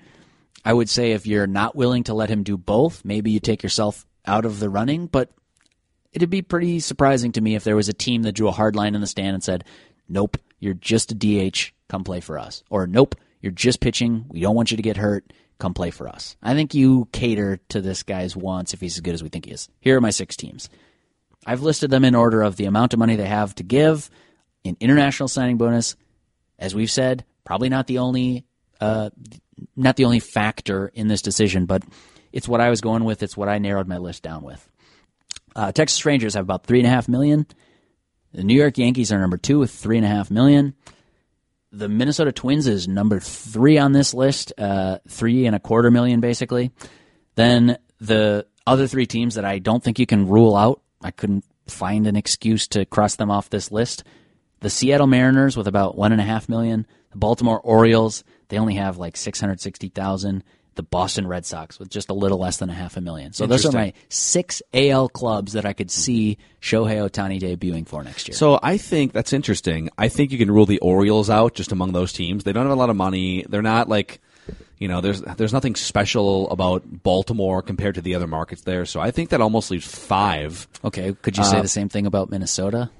I 0.64 0.72
would 0.72 0.88
say 0.88 1.12
if 1.12 1.26
you're 1.26 1.46
not 1.46 1.76
willing 1.76 2.04
to 2.04 2.14
let 2.14 2.28
him 2.28 2.42
do 2.42 2.56
both, 2.56 3.04
maybe 3.04 3.30
you 3.30 3.40
take 3.40 3.62
yourself 3.62 4.04
out 4.24 4.44
of 4.44 4.58
the 4.58 4.68
running, 4.68 5.06
but 5.06 5.30
it'd 6.12 6.30
be 6.30 6.42
pretty 6.42 6.80
surprising 6.80 7.32
to 7.32 7.40
me 7.40 7.54
if 7.54 7.64
there 7.64 7.76
was 7.76 7.88
a 7.88 7.92
team 7.94 8.22
that 8.22 8.32
drew 8.32 8.48
a 8.48 8.52
hard 8.52 8.74
line 8.74 8.94
in 8.94 9.00
the 9.00 9.06
stand 9.06 9.34
and 9.34 9.44
said, 9.44 9.64
"Nope, 10.08 10.36
you're 10.58 10.74
just 10.74 11.12
a 11.12 11.14
DH, 11.14 11.72
come 11.88 12.02
play 12.02 12.20
for 12.20 12.38
us." 12.38 12.64
Or 12.68 12.86
"Nope, 12.86 13.14
you're 13.40 13.52
just 13.52 13.80
pitching. 13.80 14.24
We 14.28 14.40
don't 14.40 14.56
want 14.56 14.70
you 14.70 14.76
to 14.76 14.82
get 14.82 14.96
hurt. 14.96 15.32
Come 15.58 15.74
play 15.74 15.90
for 15.90 16.08
us." 16.08 16.36
I 16.42 16.54
think 16.54 16.74
you 16.74 17.08
cater 17.12 17.60
to 17.68 17.80
this 17.80 18.02
guy's 18.02 18.36
wants 18.36 18.74
if 18.74 18.80
he's 18.80 18.96
as 18.96 19.02
good 19.02 19.14
as 19.14 19.22
we 19.22 19.28
think 19.28 19.44
he 19.44 19.52
is. 19.52 19.68
Here 19.80 19.96
are 19.96 20.00
my 20.00 20.10
six 20.10 20.36
teams. 20.36 20.68
I've 21.46 21.62
listed 21.62 21.90
them 21.90 22.04
in 22.04 22.16
order 22.16 22.42
of 22.42 22.56
the 22.56 22.64
amount 22.64 22.92
of 22.92 22.98
money 22.98 23.14
they 23.14 23.28
have 23.28 23.54
to 23.54 23.62
give 23.62 24.10
in 24.64 24.76
international 24.80 25.28
signing 25.28 25.58
bonus. 25.58 25.94
As 26.58 26.74
we've 26.74 26.90
said, 26.90 27.24
probably 27.46 27.70
not 27.70 27.86
the 27.86 27.98
only 27.98 28.44
uh, 28.80 29.08
not 29.74 29.96
the 29.96 30.04
only 30.04 30.20
factor 30.20 30.88
in 30.88 31.08
this 31.08 31.22
decision, 31.22 31.64
but 31.64 31.82
it's 32.32 32.46
what 32.46 32.60
I 32.60 32.68
was 32.68 32.82
going 32.82 33.04
with. 33.04 33.22
It's 33.22 33.36
what 33.36 33.48
I 33.48 33.56
narrowed 33.56 33.88
my 33.88 33.96
list 33.96 34.22
down 34.22 34.42
with. 34.42 34.68
Uh, 35.54 35.72
Texas 35.72 36.04
Rangers 36.04 36.34
have 36.34 36.44
about 36.44 36.66
three 36.66 36.80
and 36.80 36.86
a 36.86 36.90
half 36.90 37.08
million. 37.08 37.46
The 38.32 38.44
New 38.44 38.54
York 38.54 38.76
Yankees 38.76 39.10
are 39.10 39.18
number 39.18 39.38
two 39.38 39.58
with 39.58 39.70
three 39.70 39.96
and 39.96 40.04
a 40.04 40.10
half 40.10 40.30
million. 40.30 40.74
The 41.72 41.88
Minnesota 41.88 42.32
Twins 42.32 42.66
is 42.66 42.86
number 42.86 43.20
three 43.20 43.78
on 43.78 43.92
this 43.92 44.12
list, 44.12 44.52
uh, 44.58 44.98
three 45.08 45.46
and 45.46 45.56
a 45.56 45.60
quarter 45.60 45.90
million 45.90 46.20
basically. 46.20 46.72
Then 47.36 47.78
the 48.00 48.46
other 48.66 48.86
three 48.86 49.06
teams 49.06 49.36
that 49.36 49.46
I 49.46 49.58
don't 49.58 49.82
think 49.82 49.98
you 49.98 50.06
can 50.06 50.28
rule 50.28 50.54
out, 50.56 50.82
I 51.00 51.10
couldn't 51.10 51.44
find 51.66 52.06
an 52.06 52.16
excuse 52.16 52.66
to 52.68 52.84
cross 52.84 53.16
them 53.16 53.30
off 53.30 53.48
this 53.48 53.72
list. 53.72 54.04
The 54.60 54.70
Seattle 54.70 55.06
Mariners 55.06 55.56
with 55.56 55.66
about 55.66 55.96
one 55.96 56.12
and 56.12 56.20
a 56.20 56.24
half 56.24 56.48
million. 56.48 56.86
The 57.16 57.20
Baltimore 57.20 57.58
Orioles, 57.58 58.24
they 58.48 58.58
only 58.58 58.74
have 58.74 58.98
like 58.98 59.16
six 59.16 59.40
hundred 59.40 59.58
sixty 59.58 59.88
thousand. 59.88 60.44
The 60.74 60.82
Boston 60.82 61.26
Red 61.26 61.46
Sox 61.46 61.78
with 61.78 61.88
just 61.88 62.10
a 62.10 62.12
little 62.12 62.36
less 62.36 62.58
than 62.58 62.68
a 62.68 62.74
half 62.74 62.98
a 62.98 63.00
million. 63.00 63.32
So 63.32 63.46
those 63.46 63.64
are 63.64 63.72
my 63.72 63.94
six 64.10 64.60
AL 64.74 65.08
clubs 65.08 65.54
that 65.54 65.64
I 65.64 65.72
could 65.72 65.86
mm-hmm. 65.88 66.02
see 66.02 66.38
Shohei 66.60 67.08
Ohtani 67.08 67.40
debuting 67.40 67.88
for 67.88 68.04
next 68.04 68.28
year. 68.28 68.36
So 68.36 68.60
I 68.62 68.76
think 68.76 69.14
that's 69.14 69.32
interesting. 69.32 69.88
I 69.96 70.10
think 70.10 70.30
you 70.30 70.36
can 70.36 70.50
rule 70.50 70.66
the 70.66 70.78
Orioles 70.80 71.30
out 71.30 71.54
just 71.54 71.72
among 71.72 71.92
those 71.92 72.12
teams. 72.12 72.44
They 72.44 72.52
don't 72.52 72.64
have 72.64 72.76
a 72.76 72.78
lot 72.78 72.90
of 72.90 72.96
money. 72.96 73.46
They're 73.48 73.62
not 73.62 73.88
like, 73.88 74.20
you 74.78 74.88
know, 74.88 75.00
there's 75.00 75.22
there's 75.22 75.54
nothing 75.54 75.74
special 75.74 76.50
about 76.50 76.82
Baltimore 77.02 77.62
compared 77.62 77.94
to 77.94 78.02
the 78.02 78.14
other 78.14 78.26
markets 78.26 78.62
there. 78.62 78.84
So 78.84 79.00
I 79.00 79.10
think 79.10 79.30
that 79.30 79.40
almost 79.40 79.70
leaves 79.70 79.86
five. 79.86 80.68
okay, 80.84 81.14
could 81.22 81.38
you 81.38 81.44
say 81.44 81.58
uh, 81.58 81.62
the 81.62 81.68
same 81.68 81.88
thing 81.88 82.06
about 82.06 82.30
Minnesota? 82.30 82.90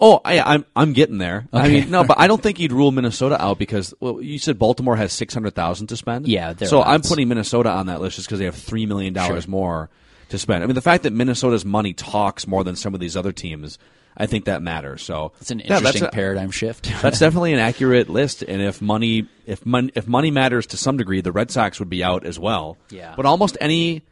Oh, 0.00 0.20
I, 0.24 0.40
I'm 0.40 0.64
I'm 0.74 0.94
getting 0.94 1.18
there. 1.18 1.46
I 1.52 1.68
mean, 1.68 1.90
no, 1.90 2.04
but 2.08 2.18
I 2.18 2.26
don't 2.26 2.42
think 2.42 2.58
you'd 2.58 2.72
rule 2.72 2.90
Minnesota 2.90 3.40
out 3.42 3.58
because 3.58 3.92
well, 4.00 4.22
you 4.22 4.38
said 4.38 4.58
Baltimore 4.58 4.96
has 4.96 5.12
six 5.12 5.34
hundred 5.34 5.54
thousand 5.54 5.88
to 5.88 5.96
spend. 5.96 6.26
Yeah, 6.26 6.54
so 6.56 6.82
I'm 6.82 7.02
putting 7.02 7.28
Minnesota 7.28 7.68
on 7.68 7.86
that 7.86 8.00
list 8.00 8.16
just 8.16 8.28
because 8.28 8.38
they 8.38 8.46
have 8.46 8.56
three 8.56 8.86
million 8.86 9.12
dollars 9.12 9.46
more 9.46 9.90
to 10.30 10.38
spend. 10.38 10.62
I 10.64 10.66
mean, 10.66 10.74
the 10.74 10.82
fact 10.82 11.02
that 11.02 11.12
Minnesota's 11.12 11.64
money 11.64 11.92
talks 11.92 12.46
more 12.46 12.64
than 12.64 12.76
some 12.76 12.94
of 12.94 13.00
these 13.00 13.16
other 13.16 13.32
teams, 13.32 13.78
I 14.16 14.26
think 14.26 14.46
that 14.46 14.62
matters. 14.62 15.02
So 15.02 15.32
it's 15.40 15.50
an 15.50 15.60
yeah, 15.60 15.76
interesting 15.76 16.04
a- 16.04 16.10
paradigm 16.10 16.50
shift. 16.50 16.90
That's 17.02 17.18
definitely 17.18 17.52
an 17.52 17.58
accurate 17.58 18.08
list, 18.08 18.42
and 18.42 18.62
if 18.62 18.80
money 18.80 19.28
if 19.46 19.64
mon- 19.66 19.90
if 19.94 20.08
money 20.08 20.30
matters 20.30 20.66
to 20.68 20.76
some 20.76 20.96
degree, 20.96 21.20
the 21.20 21.32
Red 21.32 21.50
Sox 21.50 21.78
would 21.78 21.90
be 21.90 22.02
out 22.02 22.24
as 22.26 22.38
well. 22.38 22.76
Yeah. 22.90 23.14
But 23.16 23.26
almost 23.26 23.56
any 23.60 24.02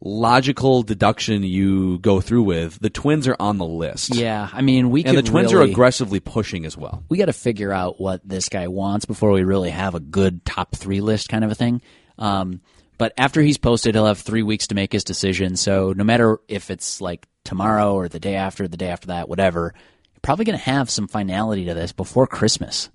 logical 0.00 0.82
deduction 0.82 1.42
you 1.42 1.98
go 1.98 2.20
through 2.20 2.42
with, 2.42 2.78
the 2.80 2.90
Twins 2.90 3.26
are 3.26 3.36
on 3.40 3.58
the 3.58 3.64
list. 3.66 4.14
yeah, 4.14 4.48
I 4.52 4.60
mean, 4.62 4.90
we 4.90 5.04
And 5.04 5.16
the 5.16 5.22
Twins 5.22 5.52
are 5.52 5.62
aggressively 5.62 6.20
pushing 6.20 6.66
as 6.66 6.76
well. 6.76 7.02
we 7.08 7.16
got 7.18 7.26
to 7.26 7.32
figure 7.32 7.72
out 7.72 8.00
what 8.00 8.20
this 8.22 8.48
guy 8.48 8.68
wants 8.68 9.06
before 9.06 9.30
we 9.32 9.42
really 9.42 9.70
have 9.70 9.94
a 9.94 10.00
good 10.00 10.44
top 10.44 10.74
three 10.76 11.00
list 11.00 11.28
kind 11.28 11.44
of 11.44 11.50
a 11.50 11.54
thing. 11.54 11.80
Um, 12.18 12.60
but 12.98 13.12
after 13.16 13.42
he's 13.42 13.58
posted, 13.58 13.94
he'll 13.94 14.06
have 14.06 14.20
three 14.20 14.42
weeks 14.42 14.68
to 14.68 14.74
make 14.74 14.92
his 14.92 15.04
decision. 15.04 15.56
So 15.56 15.92
no 15.92 16.04
matter 16.04 16.38
if 16.48 16.70
it's 16.70 17.00
like 17.00 17.26
tomorrow 17.44 17.94
or 17.94 18.08
the 18.08 18.20
day 18.20 18.36
after, 18.36 18.66
the 18.66 18.76
day 18.76 18.88
after 18.88 19.08
that, 19.08 19.28
whatever, 19.28 19.74
you're 19.74 20.20
probably 20.22 20.44
going 20.44 20.58
to 20.58 20.64
have 20.64 20.90
some 20.90 21.08
finality 21.08 21.66
to 21.66 21.74
this 21.74 21.92
before 21.92 22.26
Christmas 22.26 22.90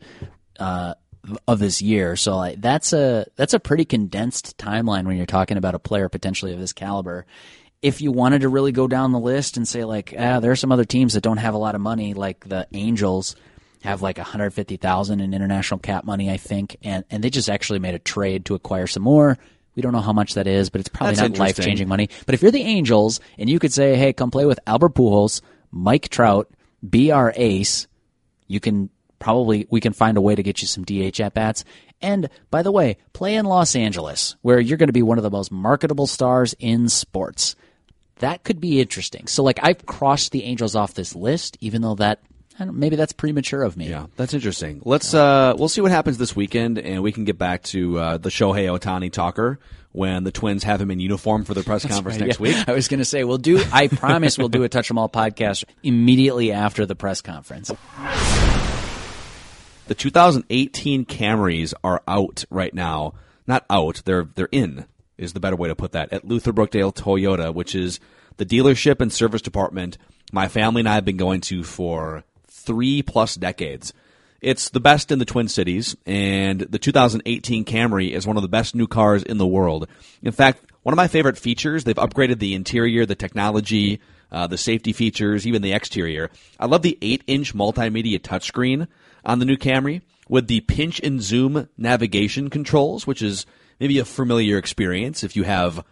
uh, 0.60 0.96
of 1.48 1.60
this 1.60 1.82
year. 1.82 2.16
So 2.16 2.36
like, 2.36 2.62
that's 2.62 2.94
a 2.94 3.26
that's 3.36 3.54
a 3.54 3.60
pretty 3.60 3.86
condensed 3.86 4.58
timeline 4.58 5.06
when 5.06 5.18
you're 5.18 5.26
talking 5.26 5.58
about 5.58 5.76
a 5.76 5.80
player 5.80 6.10
potentially 6.10 6.54
of 6.54 6.60
this 6.60 6.74
caliber. 6.74 7.26
If 7.82 8.02
you 8.02 8.12
wanted 8.12 8.42
to 8.42 8.50
really 8.50 8.72
go 8.72 8.88
down 8.88 9.12
the 9.12 9.20
list 9.20 9.58
and 9.58 9.68
say 9.68 9.84
like, 9.86 10.14
ah, 10.18 10.40
there 10.40 10.52
are 10.52 10.56
some 10.56 10.72
other 10.72 10.86
teams 10.86 11.14
that 11.14 11.22
don't 11.22 11.38
have 11.38 11.56
a 11.56 11.60
lot 11.60 11.74
of 11.74 11.82
money, 11.82 12.14
like 12.14 12.48
the 12.48 12.68
Angels 12.74 13.36
have 13.84 14.04
like 14.04 14.18
150,000 14.18 15.20
in 15.20 15.34
international 15.34 15.80
cap 15.80 16.04
money, 16.04 16.30
I 16.30 16.38
think, 16.38 16.78
and 16.84 17.04
and 17.10 17.24
they 17.24 17.30
just 17.30 17.50
actually 17.50 17.80
made 17.80 17.96
a 17.96 18.00
trade 18.00 18.46
to 18.46 18.56
acquire 18.56 18.88
some 18.88 19.04
more. 19.04 19.38
We 19.76 19.82
don't 19.82 19.94
know 19.94 20.02
how 20.02 20.14
much 20.14 20.34
that 20.34 20.48
is, 20.48 20.70
but 20.70 20.82
it's 20.82 20.90
probably 20.90 21.16
That's 21.16 21.30
not 21.30 21.40
life 21.40 21.60
changing 21.60 21.88
money. 21.88 22.10
But 22.26 22.36
if 22.36 22.42
you're 22.42 22.52
the 22.52 22.62
Angels 22.62 23.20
and 23.38 23.50
you 23.50 23.60
could 23.60 23.72
say, 23.72 23.96
hey, 23.96 24.14
come 24.14 24.32
play 24.32 24.46
with 24.46 24.60
Albert 24.68 24.96
Pujols, 24.96 25.42
Mike 25.72 26.10
Trout, 26.10 26.50
be 26.88 27.12
our 27.12 27.32
ace, 27.36 27.88
you 28.48 28.60
can 28.60 28.90
probably 29.20 29.68
we 29.70 29.80
can 29.80 29.94
find 29.94 30.18
a 30.18 30.22
way 30.22 30.36
to 30.36 30.44
get 30.44 30.62
you 30.62 30.68
some 30.68 30.84
DH 30.84 31.22
at 31.22 31.34
bats. 31.34 31.64
And 32.02 32.30
by 32.50 32.64
the 32.64 32.72
way, 32.72 32.98
play 33.14 33.36
in 33.36 33.46
Los 33.46 33.76
Angeles, 33.76 34.36
where 34.42 34.60
you're 34.60 34.78
going 34.78 34.88
to 34.88 34.94
be 34.94 35.04
one 35.04 35.18
of 35.18 35.24
the 35.24 35.30
most 35.30 35.52
marketable 35.52 36.08
stars 36.08 36.56
in 36.60 36.90
sports. 36.90 37.56
That 38.18 38.44
could 38.44 38.60
be 38.60 38.82
interesting. 38.82 39.28
So, 39.28 39.44
like, 39.44 39.60
I've 39.64 39.86
crossed 39.86 40.32
the 40.32 40.44
Angels 40.44 40.76
off 40.76 40.94
this 40.94 41.16
list, 41.16 41.58
even 41.62 41.82
though 41.82 41.96
that 41.96 42.20
maybe 42.66 42.96
that's 42.96 43.14
premature 43.14 43.64
of 43.64 43.78
me. 43.78 43.90
Yeah, 43.90 44.08
that's 44.16 44.34
interesting. 44.34 44.82
Let's 44.86 45.14
uh, 45.14 45.56
we'll 45.58 45.70
see 45.70 45.82
what 45.82 45.92
happens 45.92 46.18
this 46.18 46.36
weekend, 46.36 46.78
and 46.78 47.02
we 47.04 47.12
can 47.12 47.26
get 47.26 47.38
back 47.38 47.64
to 47.64 47.98
uh, 47.98 48.18
the 48.18 48.30
Shohei 48.30 48.68
Ohtani 48.78 49.12
talker 49.12 49.60
when 49.92 50.24
the 50.24 50.32
Twins 50.32 50.64
have 50.64 50.80
him 50.80 50.92
in 50.92 51.00
uniform 51.00 51.44
for 51.44 51.54
the 51.54 51.64
press 51.64 51.86
conference 51.88 52.20
right, 52.20 52.28
next 52.28 52.40
yeah. 52.40 52.44
week. 52.44 52.58
I 52.68 52.74
was 52.74 52.88
going 52.88 53.00
to 53.00 53.06
say 53.06 53.24
we'll 53.24 53.38
do. 53.38 53.64
I 53.72 53.88
promise 53.88 54.38
we'll 54.38 54.50
do 54.50 54.64
a 54.64 54.70
touch 54.70 54.90
'em 54.90 54.98
all 54.98 55.10
podcast 55.10 55.64
immediately 55.84 56.52
after 56.52 56.86
the 56.86 56.96
press 56.96 57.22
conference. 57.22 57.72
The 59.88 59.96
2018 59.96 61.06
Camrys 61.06 61.74
are 61.84 62.02
out 62.08 62.46
right 62.50 62.74
now. 62.74 63.14
Not 63.48 63.66
out, 63.70 64.02
they're 64.06 64.28
they're 64.36 64.50
in 64.52 64.86
is 65.18 65.34
the 65.34 65.40
better 65.40 65.56
way 65.56 65.68
to 65.68 65.76
put 65.76 65.92
that 65.92 66.12
at 66.14 66.26
Luther 66.26 66.52
Brookdale 66.52 66.96
Toyota, 66.96 67.54
which 67.54 67.76
is 67.76 68.00
the 68.38 68.46
dealership 68.46 69.02
and 69.02 69.14
service 69.14 69.42
department 69.42 69.98
my 70.32 70.48
family 70.48 70.82
and 70.82 70.90
I 70.90 70.96
have 70.96 71.06
been 71.06 71.18
going 71.18 71.42
to 71.42 71.64
for 71.64 72.24
three 72.62 73.02
plus 73.02 73.36
decades. 73.36 73.94
It's 74.42 74.70
the 74.70 74.80
best 74.80 75.12
in 75.12 75.20
the 75.20 75.26
Twin 75.26 75.48
Cities, 75.48 75.96
and 76.06 76.62
the 76.62 76.80
2018 76.80 77.64
Camry 77.64 78.12
is 78.12 78.26
one 78.26 78.38
of 78.38 78.42
the 78.42 78.50
best 78.50 78.74
new 78.74 78.88
cars 78.88 79.22
in 79.22 79.38
the 79.38 79.46
world. 79.46 79.88
In 80.24 80.32
fact, 80.32 80.66
one 80.82 80.94
of 80.94 80.98
my 80.98 81.08
favorite 81.08 81.38
features, 81.38 81.84
they've 81.84 81.96
upgraded 81.96 82.40
the 82.40 82.56
interior, 82.56 83.06
the 83.06 83.14
technology, 83.14 84.00
uh, 84.32 84.48
the 84.48 84.58
safety 84.58 84.94
features, 84.94 85.46
even 85.46 85.62
the 85.62 85.74
exterior. 85.74 86.32
I 86.60 86.66
love 86.66 86.82
the 86.82 86.98
8 87.02 87.24
inch 87.28 87.54
multimedia 87.54 88.20
touchscreen 88.20 88.88
on 89.24 89.38
the 89.38 89.46
new 89.46 89.58
Camry 89.58 90.02
with 90.28 90.48
the 90.48 90.62
pinch 90.62 91.00
and 91.02 91.22
zoom 91.22 91.70
navigation 91.78 92.50
controls, 92.50 93.06
which 93.06 93.22
is 93.22 93.46
maybe 93.80 94.00
a 94.00 94.06
familiar 94.06 94.58
experience 94.58 95.24
if 95.24 95.36
you 95.36 95.44
have 95.44 95.84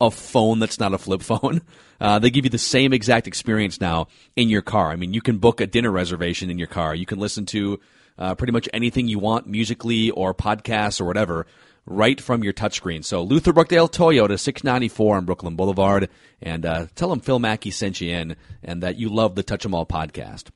a 0.00 0.10
phone 0.10 0.58
that's 0.58 0.78
not 0.78 0.94
a 0.94 0.98
flip 0.98 1.22
phone. 1.22 1.62
Uh, 1.98 2.18
they 2.18 2.28
give 2.28 2.44
you 2.44 2.50
the 2.50 2.58
same 2.58 2.92
exact 2.92 3.26
experience 3.26 3.80
now 3.80 4.06
in 4.36 4.50
your 4.50 4.60
car. 4.60 4.90
I 4.90 4.96
mean, 4.96 5.14
you 5.14 5.22
can 5.22 5.38
book 5.38 5.62
a 5.62 5.66
dinner 5.66 5.90
reservation 5.90 6.50
in 6.50 6.58
your 6.58 6.66
car. 6.66 6.94
You 6.94 7.06
can 7.06 7.18
listen 7.18 7.46
to 7.46 7.80
uh, 8.18 8.34
pretty 8.34 8.52
much 8.52 8.68
anything 8.74 9.08
you 9.08 9.18
want 9.18 9.46
musically 9.46 10.10
or 10.10 10.34
podcasts 10.34 11.00
or 11.00 11.06
whatever 11.06 11.46
right 11.86 12.20
from 12.20 12.44
your 12.44 12.52
touchscreen. 12.52 13.04
So 13.04 13.22
Luther 13.22 13.52
Brookdale 13.52 13.90
Toyota, 13.90 14.38
694 14.38 15.16
on 15.16 15.24
Brooklyn 15.24 15.56
Boulevard. 15.56 16.10
And 16.42 16.66
uh, 16.66 16.86
tell 16.94 17.08
them 17.08 17.20
Phil 17.20 17.38
Mackey 17.38 17.70
sent 17.70 18.00
you 18.00 18.12
in 18.14 18.36
and 18.62 18.82
that 18.82 18.96
you 18.96 19.08
love 19.08 19.34
the 19.34 19.42
Touch 19.42 19.64
'em 19.64 19.74
All 19.74 19.86
podcast. 19.86 20.50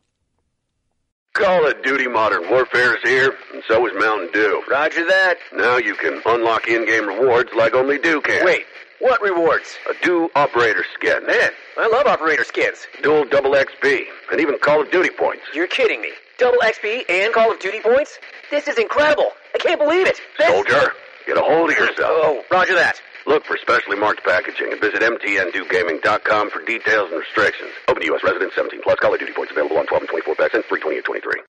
Call 1.32 1.66
of 1.66 1.80
Duty 1.82 2.08
Modern 2.08 2.50
Warfare 2.50 2.96
is 2.96 3.02
here, 3.04 3.32
and 3.54 3.62
so 3.68 3.86
is 3.86 3.92
Mountain 3.96 4.30
Dew. 4.32 4.62
Roger 4.68 5.06
that. 5.06 5.36
Now 5.54 5.76
you 5.76 5.94
can 5.94 6.20
unlock 6.26 6.66
in-game 6.66 7.06
rewards 7.06 7.50
like 7.56 7.72
only 7.72 7.98
Dew 7.98 8.20
can. 8.20 8.44
Wait, 8.44 8.66
what 9.00 9.20
rewards? 9.22 9.76
A 9.88 10.04
Dew 10.04 10.30
Operator 10.34 10.84
Skin. 10.94 11.26
Man, 11.26 11.50
I 11.78 11.88
love 11.88 12.06
operator 12.06 12.44
skins. 12.44 12.86
Dual 13.02 13.24
double 13.24 13.52
XP, 13.52 14.02
and 14.30 14.40
even 14.40 14.58
Call 14.58 14.82
of 14.82 14.90
Duty 14.90 15.10
points. 15.10 15.42
You're 15.54 15.66
kidding 15.66 16.00
me. 16.00 16.12
Double 16.38 16.58
XP 16.58 17.08
and 17.08 17.34
Call 17.34 17.52
of 17.52 17.58
Duty 17.60 17.80
points? 17.80 18.18
This 18.50 18.68
is 18.68 18.78
incredible. 18.78 19.32
I 19.54 19.58
can't 19.58 19.80
believe 19.80 20.06
it. 20.06 20.20
This... 20.38 20.48
Soldier, 20.48 20.92
get 21.26 21.36
a 21.36 21.42
hold 21.42 21.70
of 21.70 21.76
yourself. 21.76 21.96
Oh, 22.00 22.44
roger 22.50 22.74
that. 22.74 23.00
Look 23.26 23.44
for 23.44 23.56
specially 23.58 23.96
marked 23.98 24.24
packaging 24.24 24.72
and 24.72 24.80
visit 24.80 25.02
mtndewgaming.com 25.02 26.50
for 26.50 26.64
details 26.64 27.10
and 27.10 27.20
restrictions. 27.20 27.70
Open 27.88 28.02
to 28.02 28.06
U.S. 28.06 28.24
residents 28.24 28.54
17 28.54 28.80
plus. 28.82 28.98
Call 29.00 29.12
of 29.12 29.20
Duty 29.20 29.32
points 29.32 29.52
available 29.52 29.78
on 29.78 29.86
12 29.86 30.02
and 30.02 30.08
24 30.08 30.34
packs 30.36 30.54
and 30.54 30.64
free 30.64 30.80
20 30.80 30.96
and 30.96 31.04
23. 31.04 31.40